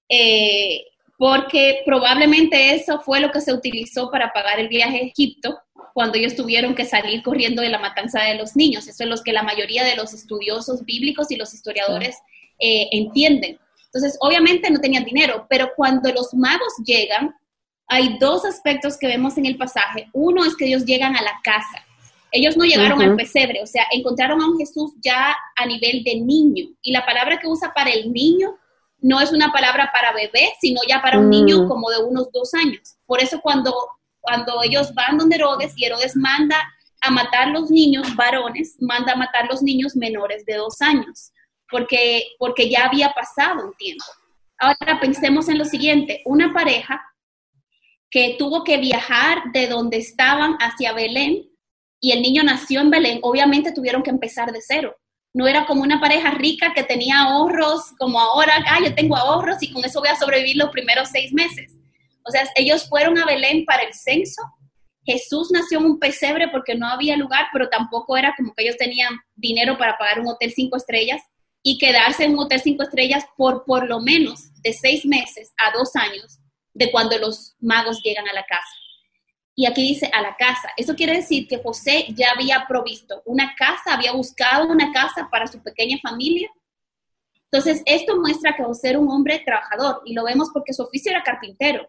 Eh, 0.07 0.85
porque 1.17 1.81
probablemente 1.85 2.73
eso 2.73 2.99
fue 3.01 3.19
lo 3.19 3.31
que 3.31 3.41
se 3.41 3.53
utilizó 3.53 4.09
para 4.09 4.31
pagar 4.31 4.59
el 4.59 4.67
viaje 4.67 4.97
a 4.97 5.05
Egipto 5.07 5.59
cuando 5.93 6.17
ellos 6.17 6.35
tuvieron 6.35 6.73
que 6.75 6.85
salir 6.85 7.21
corriendo 7.21 7.61
de 7.61 7.69
la 7.69 7.79
matanza 7.79 8.23
de 8.23 8.35
los 8.35 8.55
niños. 8.55 8.87
Eso 8.87 9.03
es 9.03 9.09
lo 9.09 9.15
que 9.23 9.31
la 9.31 9.43
mayoría 9.43 9.83
de 9.83 9.95
los 9.95 10.13
estudiosos 10.13 10.83
bíblicos 10.83 11.29
y 11.31 11.35
los 11.35 11.53
historiadores 11.53 12.17
eh, 12.59 12.89
entienden. 12.91 13.59
Entonces, 13.85 14.17
obviamente 14.19 14.71
no 14.71 14.81
tenían 14.81 15.05
dinero, 15.05 15.45
pero 15.49 15.69
cuando 15.75 16.11
los 16.11 16.33
magos 16.33 16.73
llegan, 16.83 17.35
hay 17.87 18.17
dos 18.17 18.43
aspectos 18.43 18.97
que 18.97 19.07
vemos 19.07 19.37
en 19.37 19.45
el 19.45 19.55
pasaje. 19.55 20.07
Uno 20.13 20.43
es 20.45 20.55
que 20.55 20.65
ellos 20.65 20.83
llegan 20.83 21.15
a 21.15 21.21
la 21.21 21.39
casa. 21.43 21.85
Ellos 22.31 22.57
no 22.57 22.65
llegaron 22.65 22.99
al 22.99 23.15
pesebre, 23.15 23.61
o 23.61 23.67
sea, 23.67 23.85
encontraron 23.91 24.41
a 24.41 24.47
un 24.47 24.57
Jesús 24.57 24.93
ya 25.03 25.35
a 25.55 25.65
nivel 25.67 26.03
de 26.03 26.15
niño. 26.15 26.65
Y 26.81 26.91
la 26.91 27.05
palabra 27.05 27.37
que 27.37 27.47
usa 27.47 27.71
para 27.75 27.91
el 27.91 28.11
niño 28.11 28.57
no 28.99 29.21
es 29.21 29.31
una 29.31 29.51
palabra 29.51 29.91
para 29.93 30.13
bebé, 30.13 30.51
sino 30.59 30.81
ya 30.87 30.99
para 30.99 31.19
un 31.19 31.29
niño 31.29 31.63
mm. 31.63 31.67
como 31.67 31.91
de 31.91 32.03
unos 32.03 32.31
dos 32.31 32.55
años. 32.55 32.95
Por 33.05 33.21
eso 33.21 33.39
cuando 33.39 33.75
cuando 34.23 34.63
ellos 34.63 34.93
van 34.93 35.17
donde 35.17 35.35
Herodes 35.35 35.73
y 35.75 35.83
Herodes 35.83 36.15
manda 36.15 36.57
a 37.01 37.11
matar 37.11 37.49
los 37.49 37.69
niños 37.69 38.15
varones, 38.15 38.77
manda 38.79 39.11
a 39.11 39.17
matar 39.17 39.47
los 39.49 39.61
niños 39.61 39.97
menores 39.97 40.45
de 40.45 40.55
dos 40.55 40.81
años, 40.81 41.33
porque, 41.69 42.27
porque 42.39 42.69
ya 42.69 42.85
había 42.85 43.13
pasado 43.13 43.67
un 43.67 43.73
tiempo. 43.73 44.05
Ahora 44.57 45.01
pensemos 45.01 45.49
en 45.49 45.57
lo 45.57 45.65
siguiente, 45.65 46.21
una 46.23 46.53
pareja 46.53 47.03
que 48.09 48.37
tuvo 48.39 48.63
que 48.63 48.77
viajar 48.77 49.51
de 49.51 49.67
donde 49.67 49.97
estaban 49.97 50.53
hacia 50.59 50.93
Belén 50.93 51.49
y 51.99 52.13
el 52.13 52.21
niño 52.21 52.43
nació 52.43 52.79
en 52.79 52.91
Belén, 52.91 53.19
obviamente 53.23 53.73
tuvieron 53.73 54.03
que 54.03 54.09
empezar 54.09 54.53
de 54.53 54.61
cero. 54.65 54.95
No 55.33 55.47
era 55.47 55.65
como 55.65 55.81
una 55.81 55.99
pareja 55.99 56.31
rica 56.31 56.73
que 56.73 56.83
tenía 56.83 57.23
ahorros, 57.23 57.91
como 57.99 58.21
ahora, 58.21 58.53
ah, 58.69 58.79
yo 58.81 58.95
tengo 58.95 59.17
ahorros 59.17 59.61
y 59.61 59.73
con 59.73 59.83
eso 59.83 59.99
voy 59.99 60.09
a 60.09 60.15
sobrevivir 60.15 60.55
los 60.55 60.69
primeros 60.69 61.09
seis 61.09 61.33
meses. 61.33 61.73
O 62.25 62.31
sea, 62.31 62.47
ellos 62.55 62.87
fueron 62.87 63.17
a 63.17 63.25
Belén 63.25 63.65
para 63.65 63.83
el 63.83 63.93
censo. 63.93 64.41
Jesús 65.05 65.49
nació 65.51 65.79
en 65.79 65.85
un 65.85 65.99
pesebre 65.99 66.47
porque 66.47 66.75
no 66.75 66.87
había 66.87 67.17
lugar, 67.17 67.47
pero 67.51 67.69
tampoco 67.69 68.15
era 68.15 68.33
como 68.37 68.53
que 68.53 68.63
ellos 68.63 68.77
tenían 68.77 69.19
dinero 69.35 69.77
para 69.77 69.97
pagar 69.97 70.19
un 70.19 70.27
hotel 70.27 70.53
cinco 70.55 70.77
estrellas 70.77 71.21
y 71.61 71.77
quedarse 71.77 72.25
en 72.25 72.33
un 72.33 72.39
hotel 72.39 72.61
cinco 72.61 72.83
estrellas 72.83 73.25
por 73.37 73.65
por 73.65 73.87
lo 73.87 73.99
menos 73.99 74.53
de 74.61 74.73
seis 74.73 75.05
meses 75.05 75.53
a 75.57 75.77
dos 75.77 75.95
años 75.95 76.39
de 76.73 76.91
cuando 76.91 77.17
los 77.17 77.55
magos 77.59 78.01
llegan 78.03 78.27
a 78.27 78.33
la 78.33 78.43
casa. 78.45 78.75
Y 79.55 79.67
aquí 79.67 79.83
dice 79.83 80.09
a 80.11 80.21
la 80.21 80.35
casa. 80.35 80.69
Eso 80.77 80.95
quiere 80.95 81.15
decir 81.15 81.47
que 81.47 81.61
José 81.61 82.07
ya 82.15 82.31
había 82.31 82.65
provisto 82.67 83.21
una 83.25 83.53
casa, 83.55 83.93
había 83.93 84.11
buscado 84.13 84.67
una 84.67 84.91
casa 84.91 85.29
para 85.31 85.47
su 85.47 85.61
pequeña 85.61 85.97
familia. 86.01 86.49
Entonces, 87.51 87.83
esto 87.85 88.19
muestra 88.19 88.55
que 88.55 88.63
José 88.63 88.89
era 88.89 88.99
un 88.99 89.09
hombre 89.09 89.39
trabajador 89.45 90.01
y 90.05 90.13
lo 90.13 90.23
vemos 90.23 90.49
porque 90.51 90.73
su 90.73 90.81
oficio 90.81 91.11
era 91.11 91.21
carpintero. 91.21 91.87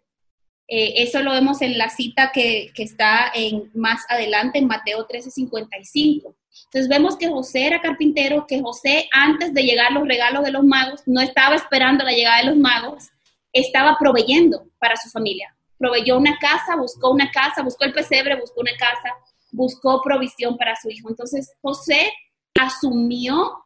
Eh, 0.66 1.03
eso 1.03 1.20
lo 1.20 1.33
vemos 1.33 1.61
en 1.61 1.77
la 1.77 1.90
cita 1.90 2.31
que, 2.33 2.72
está 2.77 3.31
en, 3.35 3.70
más 3.74 4.03
adelante 4.09 4.59
en 4.59 4.66
Mateo 4.66 5.07
13:55. 5.07 6.35
Entonces 6.66 6.88
vemos 6.88 7.16
que 7.16 7.29
José 7.29 7.66
era 7.66 7.81
carpintero, 7.81 8.46
que 8.46 8.61
José 8.61 9.09
antes 9.12 9.53
de 9.53 9.62
llegar 9.62 9.92
los 9.92 10.07
regalos 10.07 10.44
de 10.44 10.53
los 10.53 10.64
magos, 10.64 11.03
no 11.07 11.20
estaba 11.20 11.55
esperando 11.55 12.05
la 12.05 12.12
llegada 12.12 12.38
de 12.38 12.46
los 12.46 12.57
magos, 12.57 13.11
estaba 13.53 13.96
proveyendo 13.98 14.66
para 14.79 14.96
su 14.96 15.11
familia. 15.11 15.55
Proveyó 15.77 16.16
una 16.16 16.38
casa, 16.38 16.77
buscó 16.77 17.11
una 17.11 17.31
casa, 17.31 17.62
buscó 17.62 17.85
el 17.85 17.92
pesebre, 17.92 18.40
buscó 18.40 18.61
una 18.61 18.77
casa, 18.79 19.14
buscó 19.53 20.00
provisión 20.03 20.57
para 20.57 20.77
su 20.77 20.88
hijo. 20.88 21.11
Entonces 21.11 21.53
José 21.61 22.12
asumió 22.59 23.64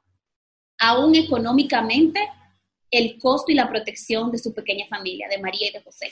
aún 0.78 1.14
económicamente 1.14 2.20
el 2.90 3.18
costo 3.18 3.52
y 3.52 3.54
la 3.54 3.68
protección 3.68 4.30
de 4.30 4.38
su 4.38 4.54
pequeña 4.54 4.86
familia, 4.88 5.28
de 5.28 5.38
María 5.38 5.68
y 5.68 5.72
de 5.72 5.82
José. 5.82 6.10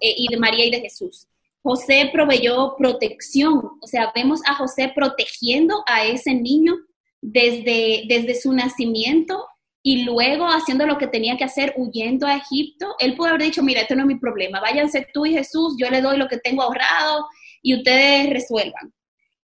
Eh, 0.00 0.14
y 0.16 0.28
de 0.28 0.36
María 0.38 0.64
y 0.64 0.70
de 0.70 0.80
Jesús. 0.80 1.28
José 1.62 2.10
proveyó 2.12 2.76
protección, 2.78 3.72
o 3.80 3.86
sea, 3.86 4.12
vemos 4.14 4.40
a 4.46 4.54
José 4.54 4.92
protegiendo 4.94 5.82
a 5.86 6.04
ese 6.04 6.32
niño 6.32 6.76
desde, 7.20 8.04
desde 8.06 8.40
su 8.40 8.52
nacimiento 8.52 9.44
y 9.82 10.04
luego 10.04 10.46
haciendo 10.46 10.86
lo 10.86 10.96
que 10.96 11.08
tenía 11.08 11.36
que 11.36 11.44
hacer, 11.44 11.74
huyendo 11.76 12.26
a 12.26 12.36
Egipto. 12.36 12.94
Él 13.00 13.16
pudo 13.16 13.28
haber 13.28 13.42
dicho, 13.42 13.62
mira, 13.62 13.80
esto 13.80 13.96
no 13.96 14.02
es 14.02 14.06
mi 14.06 14.18
problema, 14.18 14.60
váyanse 14.60 15.06
tú 15.12 15.26
y 15.26 15.32
Jesús, 15.32 15.74
yo 15.78 15.90
le 15.90 16.00
doy 16.00 16.16
lo 16.18 16.28
que 16.28 16.38
tengo 16.38 16.62
ahorrado 16.62 17.26
y 17.62 17.74
ustedes 17.74 18.30
resuelvan. 18.30 18.94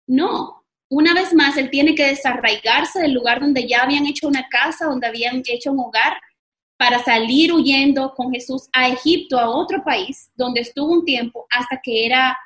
No, 0.06 0.66
una 0.90 1.14
vez 1.14 1.34
más, 1.34 1.56
él 1.56 1.70
tiene 1.70 1.96
que 1.96 2.06
desarraigarse 2.06 3.00
del 3.00 3.14
lugar 3.14 3.40
donde 3.40 3.68
ya 3.68 3.82
habían 3.82 4.06
hecho 4.06 4.28
una 4.28 4.48
casa, 4.50 4.86
donde 4.86 5.08
habían 5.08 5.42
hecho 5.46 5.72
un 5.72 5.80
hogar 5.80 6.20
para 6.80 7.04
salir 7.04 7.52
huyendo 7.52 8.14
con 8.16 8.32
Jesús 8.32 8.70
a 8.72 8.88
Egipto, 8.88 9.38
a 9.38 9.50
otro 9.50 9.84
país, 9.84 10.32
donde 10.34 10.62
estuvo 10.62 10.94
un 10.94 11.04
tiempo 11.04 11.46
hasta 11.50 11.82
que 11.84 12.06
era 12.06 12.38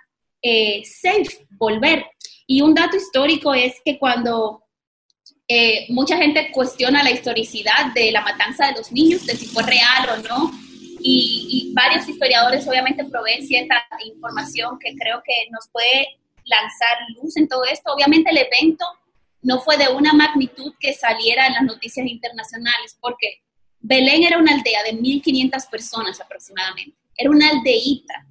eh, 0.41 0.81
safe 0.85 1.45
volver. 1.51 2.03
Y 2.47 2.61
un 2.61 2.73
dato 2.73 2.97
histórico 2.97 3.53
es 3.53 3.75
que 3.85 3.99
cuando 3.99 4.63
eh, 5.47 5.85
mucha 5.89 6.17
gente 6.17 6.51
cuestiona 6.51 7.03
la 7.03 7.11
historicidad 7.11 7.93
de 7.93 8.11
la 8.11 8.21
matanza 8.21 8.65
de 8.65 8.71
los 8.73 8.91
niños, 8.91 9.23
de 9.27 9.35
si 9.35 9.45
fue 9.45 9.61
real 9.61 10.09
o 10.09 10.27
no, 10.27 10.51
y, 10.99 11.71
varios 11.75 12.09
historiadores 12.09 12.67
obviamente 12.67 13.05
proveen 13.05 13.45
cierta 13.45 13.85
información 14.03 14.79
que 14.79 14.95
creo 14.95 15.21
que 15.23 15.33
nos 15.51 15.67
puede 15.71 16.07
lanzar 16.45 16.97
luz 17.21 17.37
en 17.37 17.47
todo 17.47 17.65
esto. 17.65 17.93
Obviamente 17.93 18.31
el 18.31 18.37
evento 18.37 18.85
no 19.43 19.59
fue 19.59 19.77
de 19.77 19.89
una 19.89 20.13
magnitud 20.13 20.73
que 20.79 20.93
saliera 20.93 21.45
en 21.45 21.53
las 21.53 21.63
noticias 21.63 22.07
internacionales, 22.07 22.97
porque 22.99 23.43
Belén 23.83 24.23
era 24.23 24.37
una 24.37 24.53
aldea 24.53 24.81
de 24.83 24.93
1.500 24.93 25.69
personas 25.69 26.19
aproximadamente, 26.21 26.97
era 27.17 27.29
una 27.29 27.49
aldeíta. 27.49 28.25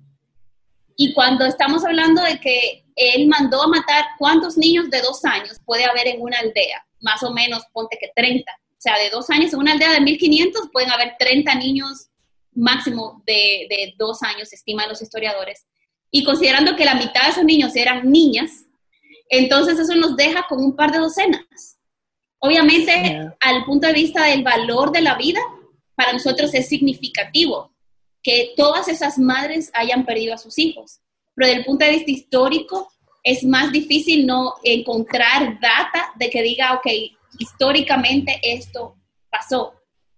Y 0.97 1.13
cuando 1.13 1.45
estamos 1.45 1.85
hablando 1.85 2.23
de 2.23 2.41
que 2.41 2.85
él 2.97 3.29
mandó 3.29 3.63
a 3.63 3.69
matar, 3.69 4.05
¿cuántos 4.19 4.57
niños 4.57 4.89
de 4.91 5.03
dos 5.03 5.25
años 5.25 5.59
puede 5.65 5.85
haber 5.85 6.09
en 6.09 6.23
una 6.23 6.39
aldea? 6.39 6.85
Más 7.01 7.23
o 7.23 7.33
menos, 7.33 7.65
ponte 7.73 7.99
que 8.01 8.11
30. 8.17 8.51
O 8.51 8.75
sea, 8.79 8.99
de 8.99 9.11
dos 9.11 9.29
años 9.29 9.53
en 9.53 9.59
una 9.59 9.73
aldea 9.73 9.93
de 9.93 10.01
1.500 10.01 10.71
pueden 10.73 10.91
haber 10.91 11.17
30 11.19 11.55
niños 11.57 12.09
máximo 12.55 13.23
de, 13.27 13.67
de 13.69 13.95
dos 13.99 14.23
años, 14.23 14.53
estiman 14.53 14.89
los 14.89 15.03
historiadores. 15.03 15.67
Y 16.11 16.25
considerando 16.25 16.77
que 16.77 16.85
la 16.87 16.95
mitad 16.95 17.25
de 17.25 17.31
esos 17.31 17.45
niños 17.45 17.77
eran 17.77 18.11
niñas, 18.11 18.65
entonces 19.29 19.79
eso 19.79 19.95
nos 19.97 20.17
deja 20.17 20.47
con 20.49 20.63
un 20.65 20.75
par 20.77 20.93
de 20.93 20.99
docenas. 20.99 21.72
Obviamente, 22.45 23.31
al 23.39 23.65
punto 23.65 23.87
de 23.87 23.93
vista 23.93 24.25
del 24.25 24.43
valor 24.43 24.91
de 24.91 25.01
la 25.01 25.15
vida, 25.15 25.41
para 25.95 26.13
nosotros 26.13 26.53
es 26.55 26.69
significativo 26.69 27.71
que 28.21 28.53
todas 28.57 28.89
esas 28.89 29.17
madres 29.17 29.71
hayan 29.75 30.05
perdido 30.05 30.35
a 30.35 30.39
sus 30.39 30.59
hijos. 30.59 31.01
Pero 31.35 31.47
desde 31.47 31.61
el 31.61 31.65
punto 31.65 31.85
de 31.85 31.93
vista 31.93 32.11
histórico, 32.11 32.89
es 33.23 33.45
más 33.45 33.71
difícil 33.71 34.27
no 34.27 34.55
encontrar 34.65 35.61
data 35.61 36.13
de 36.17 36.31
que 36.31 36.43
diga, 36.43 36.75
ok, 36.75 36.87
históricamente 37.39 38.41
esto 38.43 38.97
pasó. 39.31 39.75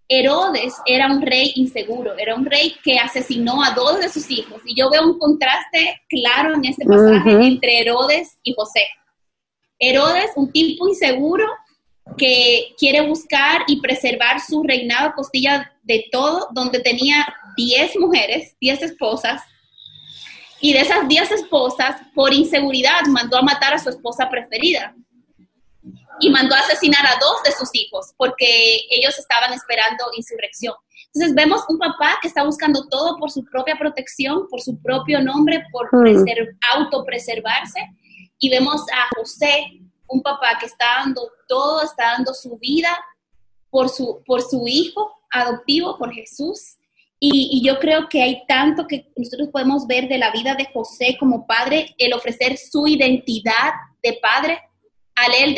Herodes 0.08 0.74
era 0.86 1.06
un 1.12 1.20
rey 1.20 1.52
inseguro, 1.56 2.16
era 2.16 2.34
un 2.34 2.46
rey 2.46 2.74
que 2.82 2.98
asesinó 2.98 3.62
a 3.62 3.72
dos 3.72 4.00
de 4.00 4.08
sus 4.08 4.30
hijos. 4.30 4.62
Y 4.64 4.74
yo 4.74 4.88
veo 4.88 5.04
un 5.04 5.18
contraste 5.18 6.00
claro 6.08 6.54
en 6.54 6.64
este 6.64 6.86
pasaje 6.86 7.32
entre 7.46 7.80
Herodes 7.80 8.38
y 8.42 8.54
José. 8.54 8.80
Herodes, 9.78 10.30
un 10.36 10.50
tipo 10.50 10.88
inseguro, 10.88 11.46
que 12.16 12.74
quiere 12.78 13.00
buscar 13.00 13.62
y 13.66 13.80
preservar 13.80 14.40
su 14.40 14.62
reinado 14.62 15.08
a 15.08 15.14
costilla 15.14 15.72
de 15.82 16.06
todo, 16.12 16.48
donde 16.52 16.80
tenía 16.80 17.26
10 17.56 17.96
mujeres, 17.96 18.56
10 18.60 18.82
esposas, 18.82 19.42
y 20.60 20.72
de 20.72 20.80
esas 20.80 21.06
10 21.06 21.30
esposas, 21.32 22.00
por 22.14 22.32
inseguridad, 22.32 23.02
mandó 23.08 23.36
a 23.36 23.42
matar 23.42 23.74
a 23.74 23.78
su 23.78 23.90
esposa 23.90 24.30
preferida. 24.30 24.94
Y 26.20 26.30
mandó 26.30 26.54
a 26.54 26.60
asesinar 26.60 27.04
a 27.04 27.18
dos 27.20 27.42
de 27.44 27.52
sus 27.52 27.68
hijos, 27.74 28.14
porque 28.16 28.80
ellos 28.90 29.18
estaban 29.18 29.52
esperando 29.52 30.04
insurrección. 30.16 30.74
Entonces 31.12 31.34
vemos 31.34 31.62
un 31.68 31.78
papá 31.78 32.18
que 32.22 32.28
está 32.28 32.44
buscando 32.44 32.88
todo 32.88 33.18
por 33.18 33.30
su 33.30 33.44
propia 33.44 33.76
protección, 33.76 34.48
por 34.48 34.62
su 34.62 34.80
propio 34.80 35.20
nombre, 35.20 35.64
por 35.70 35.88
mm. 35.92 36.24
autopreservarse. 36.72 37.80
Y 38.38 38.48
vemos 38.48 38.80
a 38.90 39.14
José 39.16 39.83
un 40.08 40.22
papá 40.22 40.58
que 40.58 40.66
está 40.66 40.84
dando 40.98 41.30
todo, 41.48 41.82
está 41.82 42.12
dando 42.12 42.34
su 42.34 42.56
vida 42.58 42.96
por 43.70 43.88
su, 43.88 44.22
por 44.24 44.42
su 44.42 44.66
hijo 44.66 45.10
adoptivo, 45.30 45.98
por 45.98 46.12
Jesús, 46.12 46.76
Y, 47.20 47.62
yo 47.66 47.78
creo 47.78 48.08
que 48.08 48.22
hay 48.22 48.44
tanto 48.46 48.86
que 48.86 49.10
nosotros 49.16 49.48
podemos 49.50 49.86
ver 49.86 50.08
de 50.08 50.18
la 50.18 50.30
vida 50.30 50.54
de 50.54 50.66
José 50.66 51.16
como 51.18 51.46
padre, 51.46 51.94
el 51.96 52.12
ofrecer 52.12 52.58
su 52.58 52.86
identidad 52.86 53.72
de 54.02 54.18
padre. 54.20 54.60
Al 55.14 55.32
él 55.32 55.56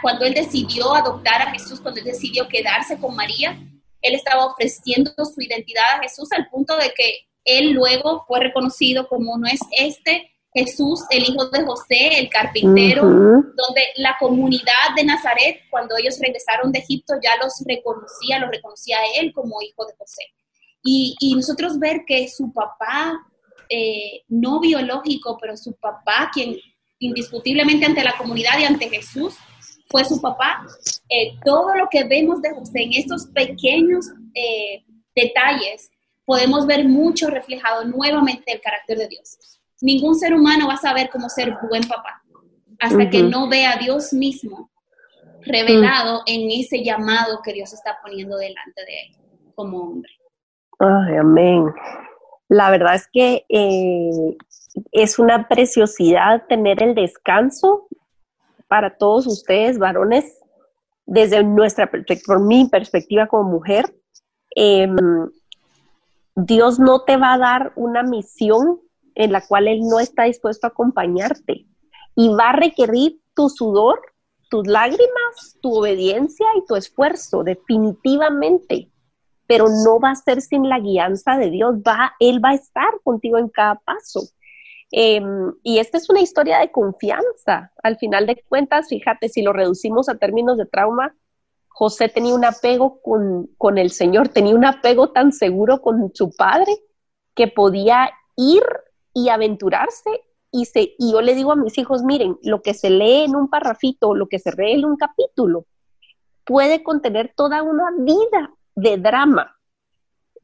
cuando 0.00 0.24
él 0.24 0.34
decidió 0.34 0.94
adoptar 0.94 1.42
a 1.42 1.50
Jesús, 1.50 1.80
cuando 1.80 2.00
él 2.00 2.06
decidió 2.06 2.46
quedarse 2.46 2.98
con 2.98 3.16
María, 3.16 3.58
él 4.00 4.14
estaba 4.14 4.46
ofreciendo 4.46 5.10
su 5.24 5.40
identidad 5.40 5.84
a 5.96 6.02
Jesús 6.02 6.30
al 6.32 6.48
punto 6.50 6.76
de 6.76 6.92
que 6.94 7.28
él 7.44 7.72
luego 7.72 8.24
fue 8.28 8.40
reconocido 8.40 9.08
como 9.08 9.36
no 9.38 9.48
es 9.48 9.60
este 9.72 10.30
Jesús, 10.58 11.04
el 11.10 11.22
hijo 11.22 11.46
de 11.46 11.64
José, 11.64 12.18
el 12.18 12.28
carpintero, 12.28 13.02
donde 13.02 13.82
la 13.96 14.16
comunidad 14.18 14.94
de 14.96 15.04
Nazaret, 15.04 15.60
cuando 15.70 15.96
ellos 15.96 16.18
regresaron 16.20 16.72
de 16.72 16.80
Egipto, 16.80 17.14
ya 17.22 17.32
los 17.42 17.62
reconocía, 17.66 18.38
lo 18.38 18.50
reconocía 18.50 18.98
a 18.98 19.20
él 19.20 19.32
como 19.32 19.62
hijo 19.62 19.86
de 19.86 19.94
José. 19.96 20.22
Y, 20.82 21.34
nosotros 21.34 21.78
ver 21.78 22.02
que 22.06 22.28
su 22.28 22.52
papá, 22.52 23.20
eh, 23.68 24.22
no 24.28 24.60
biológico, 24.60 25.36
pero 25.40 25.56
su 25.56 25.74
papá, 25.74 26.30
quien 26.32 26.56
indiscutiblemente 26.98 27.86
ante 27.86 28.02
la 28.02 28.16
comunidad 28.16 28.58
y 28.58 28.64
ante 28.64 28.88
Jesús, 28.88 29.34
fue 29.88 30.04
su 30.04 30.20
papá. 30.20 30.66
Eh, 31.08 31.36
todo 31.44 31.74
lo 31.74 31.88
que 31.90 32.04
vemos 32.04 32.42
de 32.42 32.54
José 32.54 32.82
en 32.82 32.92
estos 32.94 33.26
pequeños 33.26 34.06
eh, 34.34 34.84
detalles, 35.14 35.90
podemos 36.24 36.66
ver 36.66 36.84
mucho 36.84 37.28
reflejado 37.28 37.84
nuevamente 37.84 38.52
el 38.52 38.60
carácter 38.60 38.98
de 38.98 39.08
Dios. 39.08 39.57
Ningún 39.80 40.14
ser 40.16 40.34
humano 40.34 40.66
va 40.66 40.74
a 40.74 40.78
saber 40.78 41.08
cómo 41.10 41.28
ser 41.28 41.56
buen 41.68 41.86
papá 41.86 42.22
hasta 42.80 43.10
que 43.10 43.22
no 43.22 43.48
vea 43.48 43.72
a 43.72 43.78
Dios 43.78 44.12
mismo 44.12 44.70
revelado 45.42 46.22
en 46.26 46.50
ese 46.50 46.82
llamado 46.84 47.40
que 47.42 47.52
Dios 47.52 47.72
está 47.72 47.98
poniendo 48.02 48.36
delante 48.36 48.84
de 48.84 49.00
él 49.00 49.16
como 49.54 49.82
hombre. 49.82 50.12
Ay, 50.78 51.16
amén. 51.16 51.64
La 52.48 52.70
verdad 52.70 52.94
es 52.94 53.08
que 53.12 53.44
eh, 53.48 54.36
es 54.92 55.18
una 55.18 55.48
preciosidad 55.48 56.46
tener 56.48 56.82
el 56.82 56.94
descanso 56.94 57.88
para 58.68 58.96
todos 58.96 59.26
ustedes, 59.26 59.78
varones, 59.78 60.38
desde 61.06 61.42
nuestra 61.42 61.90
por 62.26 62.40
mi 62.40 62.68
perspectiva 62.68 63.26
como 63.26 63.50
mujer. 63.50 63.94
Em, 64.54 64.96
Dios 66.36 66.78
no 66.78 67.02
te 67.02 67.16
va 67.16 67.34
a 67.34 67.38
dar 67.38 67.72
una 67.74 68.02
misión 68.02 68.80
en 69.18 69.32
la 69.32 69.46
cual 69.46 69.68
Él 69.68 69.80
no 69.80 70.00
está 70.00 70.22
dispuesto 70.24 70.66
a 70.66 70.70
acompañarte 70.70 71.66
y 72.16 72.28
va 72.30 72.50
a 72.50 72.56
requerir 72.56 73.20
tu 73.34 73.50
sudor, 73.50 74.00
tus 74.48 74.66
lágrimas, 74.66 75.58
tu 75.60 75.74
obediencia 75.74 76.46
y 76.56 76.64
tu 76.66 76.76
esfuerzo, 76.76 77.44
definitivamente 77.44 78.90
pero 79.48 79.66
no 79.68 79.98
va 79.98 80.10
a 80.10 80.14
ser 80.14 80.42
sin 80.42 80.68
la 80.68 80.78
guianza 80.78 81.38
de 81.38 81.50
Dios, 81.50 81.76
va, 81.76 82.12
Él 82.20 82.44
va 82.44 82.50
a 82.50 82.54
estar 82.54 83.00
contigo 83.02 83.38
en 83.38 83.48
cada 83.48 83.76
paso. 83.76 84.20
Em, 84.90 85.54
y 85.62 85.78
esta 85.78 85.96
es 85.96 86.08
una 86.10 86.20
historia 86.20 86.58
de 86.58 86.70
confianza. 86.70 87.72
Al 87.82 87.96
final 87.96 88.26
de 88.26 88.44
cuentas, 88.46 88.88
fíjate, 88.88 89.30
si 89.30 89.40
lo 89.40 89.54
reducimos 89.54 90.10
a 90.10 90.18
términos 90.18 90.58
de 90.58 90.66
trauma, 90.66 91.16
José 91.68 92.10
tenía 92.10 92.34
un 92.34 92.44
apego 92.44 93.00
con, 93.00 93.48
con 93.56 93.78
el 93.78 93.90
Señor, 93.90 94.28
tenía 94.28 94.54
un 94.54 94.66
apego 94.66 95.12
tan 95.12 95.32
seguro 95.32 95.80
con 95.80 96.14
su 96.14 96.30
padre 96.36 96.72
que 97.34 97.48
podía 97.48 98.10
ir 98.36 98.62
y 99.18 99.28
aventurarse 99.30 100.22
y, 100.50 100.66
se, 100.66 100.94
y 100.96 101.12
yo 101.12 101.20
le 101.20 101.34
digo 101.34 101.52
a 101.52 101.56
mis 101.56 101.76
hijos, 101.76 102.02
miren, 102.02 102.38
lo 102.42 102.62
que 102.62 102.72
se 102.72 102.88
lee 102.88 103.24
en 103.24 103.34
un 103.34 103.50
parrafito, 103.50 104.14
lo 104.14 104.28
que 104.28 104.38
se 104.38 104.52
lee 104.52 104.72
en 104.72 104.84
un 104.84 104.96
capítulo, 104.96 105.66
puede 106.44 106.82
contener 106.82 107.32
toda 107.36 107.62
una 107.62 107.90
vida 107.98 108.54
de 108.74 108.96
drama. 108.96 109.56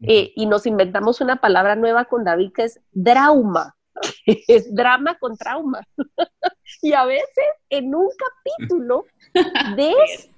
Eh, 0.02 0.32
y 0.34 0.46
nos 0.46 0.66
inventamos 0.66 1.20
una 1.20 1.37
palabra 1.37 1.76
nueva 1.76 2.06
con 2.06 2.24
David 2.24 2.52
que 2.52 2.64
es 2.64 2.80
trauma. 2.92 3.76
es 4.26 4.74
drama 4.74 5.16
con 5.18 5.37
trauma. 5.37 5.80
y 6.82 6.92
a 6.92 7.04
veces 7.04 7.46
en 7.70 7.94
un 7.94 8.08
capítulo 8.18 9.06
ves, 9.76 10.28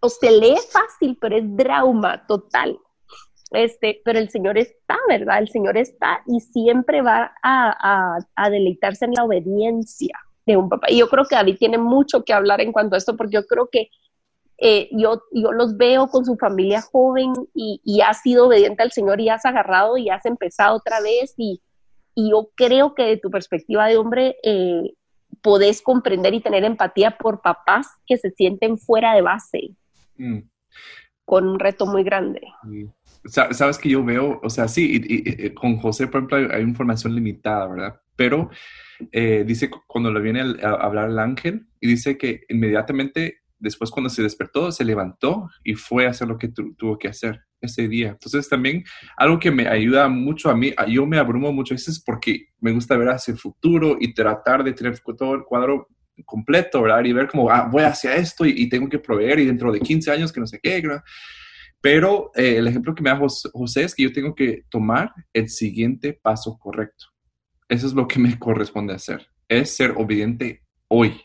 o 0.00 0.08
se 0.08 0.30
lee 0.30 0.56
fácil, 0.70 1.18
pero 1.20 1.36
es 1.36 1.44
trauma 1.56 2.26
total. 2.26 2.78
Este, 3.52 4.00
pero 4.04 4.18
el 4.18 4.30
Señor 4.30 4.58
está, 4.58 4.96
¿verdad? 5.08 5.38
El 5.38 5.48
Señor 5.48 5.76
está 5.76 6.22
y 6.26 6.40
siempre 6.40 7.02
va 7.02 7.32
a, 7.42 8.18
a 8.34 8.50
deleitarse 8.50 9.04
en 9.04 9.12
la 9.14 9.24
obediencia 9.24 10.18
de 10.46 10.56
un 10.56 10.68
papá. 10.68 10.86
Y 10.90 10.98
yo 10.98 11.08
creo 11.08 11.24
que 11.24 11.36
David 11.36 11.56
tiene 11.58 11.78
mucho 11.78 12.24
que 12.24 12.32
hablar 12.32 12.60
en 12.60 12.72
cuanto 12.72 12.94
a 12.94 12.98
esto, 12.98 13.16
porque 13.16 13.34
yo 13.34 13.46
creo 13.46 13.68
que 13.70 13.88
eh, 14.64 14.88
yo, 14.92 15.22
yo 15.32 15.50
los 15.50 15.76
veo 15.76 16.06
con 16.08 16.24
su 16.24 16.36
familia 16.36 16.82
joven 16.82 17.32
y, 17.52 17.80
y, 17.84 18.00
has 18.00 18.20
sido 18.20 18.46
obediente 18.46 18.82
al 18.82 18.92
Señor 18.92 19.20
y 19.20 19.28
has 19.28 19.44
agarrado 19.44 19.96
y 19.96 20.08
has 20.08 20.24
empezado 20.24 20.76
otra 20.76 21.00
vez 21.00 21.34
y, 21.36 21.60
y 22.14 22.30
yo 22.30 22.50
creo 22.54 22.94
que 22.94 23.02
de 23.02 23.16
tu 23.16 23.28
perspectiva 23.28 23.88
de 23.88 23.96
hombre 23.96 24.36
eh, 24.44 24.94
podés 25.40 25.82
comprender 25.82 26.34
y 26.34 26.40
tener 26.40 26.62
empatía 26.62 27.16
por 27.18 27.40
papás 27.40 27.88
que 28.06 28.16
se 28.18 28.30
sienten 28.30 28.78
fuera 28.78 29.14
de 29.14 29.22
base 29.22 29.70
mm. 30.16 30.38
con 31.24 31.48
un 31.48 31.58
reto 31.58 31.86
muy 31.86 32.04
grande. 32.04 32.42
Sabes 33.24 33.78
que 33.78 33.88
yo 33.88 34.04
veo, 34.04 34.40
o 34.42 34.50
sea, 34.50 34.66
sí, 34.68 35.00
y, 35.04 35.50
con 35.50 35.76
José, 35.76 36.08
por 36.08 36.24
ejemplo, 36.24 36.54
hay 36.54 36.62
información 36.62 37.14
limitada, 37.14 37.68
¿verdad? 37.68 38.00
Pero 38.16 38.50
eh, 39.10 39.44
dice 39.46 39.70
cuando 39.86 40.12
le 40.12 40.20
viene 40.20 40.40
a 40.62 40.70
hablar 40.70 41.10
el 41.10 41.18
ángel 41.18 41.66
y 41.80 41.88
dice 41.88 42.16
que 42.16 42.42
inmediatamente 42.48 43.42
después 43.62 43.90
cuando 43.90 44.10
se 44.10 44.22
despertó, 44.22 44.72
se 44.72 44.84
levantó 44.84 45.48
y 45.62 45.74
fue 45.74 46.06
a 46.06 46.10
hacer 46.10 46.28
lo 46.28 46.36
que 46.36 46.48
tuvo 46.48 46.98
que 46.98 47.08
hacer 47.08 47.40
ese 47.60 47.86
día. 47.86 48.08
Entonces 48.10 48.48
también 48.48 48.82
algo 49.16 49.38
que 49.38 49.52
me 49.52 49.68
ayuda 49.68 50.08
mucho 50.08 50.50
a 50.50 50.56
mí, 50.56 50.74
yo 50.88 51.06
me 51.06 51.18
abrumo 51.18 51.52
muchas 51.52 51.78
veces 51.78 52.02
porque 52.04 52.48
me 52.60 52.72
gusta 52.72 52.96
ver 52.96 53.08
hacia 53.08 53.32
el 53.32 53.38
futuro 53.38 53.96
y 54.00 54.12
tratar 54.12 54.64
de 54.64 54.72
tener 54.72 54.98
todo 55.16 55.34
el 55.34 55.44
cuadro 55.44 55.86
completo, 56.26 56.82
¿verdad? 56.82 57.04
Y 57.04 57.12
ver 57.12 57.28
cómo 57.28 57.50
ah, 57.50 57.68
voy 57.70 57.84
hacia 57.84 58.16
esto 58.16 58.44
y, 58.44 58.68
tengo 58.68 58.88
que 58.88 58.98
proveer 58.98 59.38
y 59.38 59.46
dentro 59.46 59.72
de 59.72 59.80
15 59.80 60.10
años 60.10 60.32
que 60.32 60.40
no 60.40 60.46
sé 60.46 60.58
qué, 60.60 60.80
¿verdad? 60.80 61.02
Pero 61.82 62.30
eh, 62.34 62.56
el 62.56 62.68
ejemplo 62.68 62.94
que 62.94 63.02
me 63.02 63.10
da 63.10 63.20
José 63.52 63.82
es 63.82 63.94
que 63.94 64.04
yo 64.04 64.12
tengo 64.12 64.34
que 64.34 64.64
tomar 64.70 65.12
el 65.32 65.50
siguiente 65.50 66.12
paso 66.14 66.56
correcto. 66.58 67.06
Eso 67.68 67.86
es 67.86 67.92
lo 67.92 68.08
que 68.08 68.18
me 68.18 68.38
corresponde 68.38 68.94
hacer, 68.94 69.26
es 69.48 69.76
ser 69.76 69.92
obediente 69.96 70.62
hoy. 70.88 71.20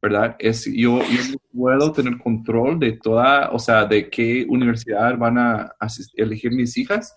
¿verdad? 0.00 0.36
Es, 0.38 0.66
yo, 0.66 1.00
yo 1.00 1.38
puedo 1.50 1.90
tener 1.90 2.18
control 2.18 2.78
de 2.78 2.92
toda, 2.92 3.48
o 3.52 3.58
sea, 3.58 3.86
de 3.86 4.10
qué 4.10 4.44
universidad 4.46 5.16
van 5.16 5.38
a 5.38 5.74
elegir 6.16 6.52
mis 6.52 6.76
hijas, 6.76 7.14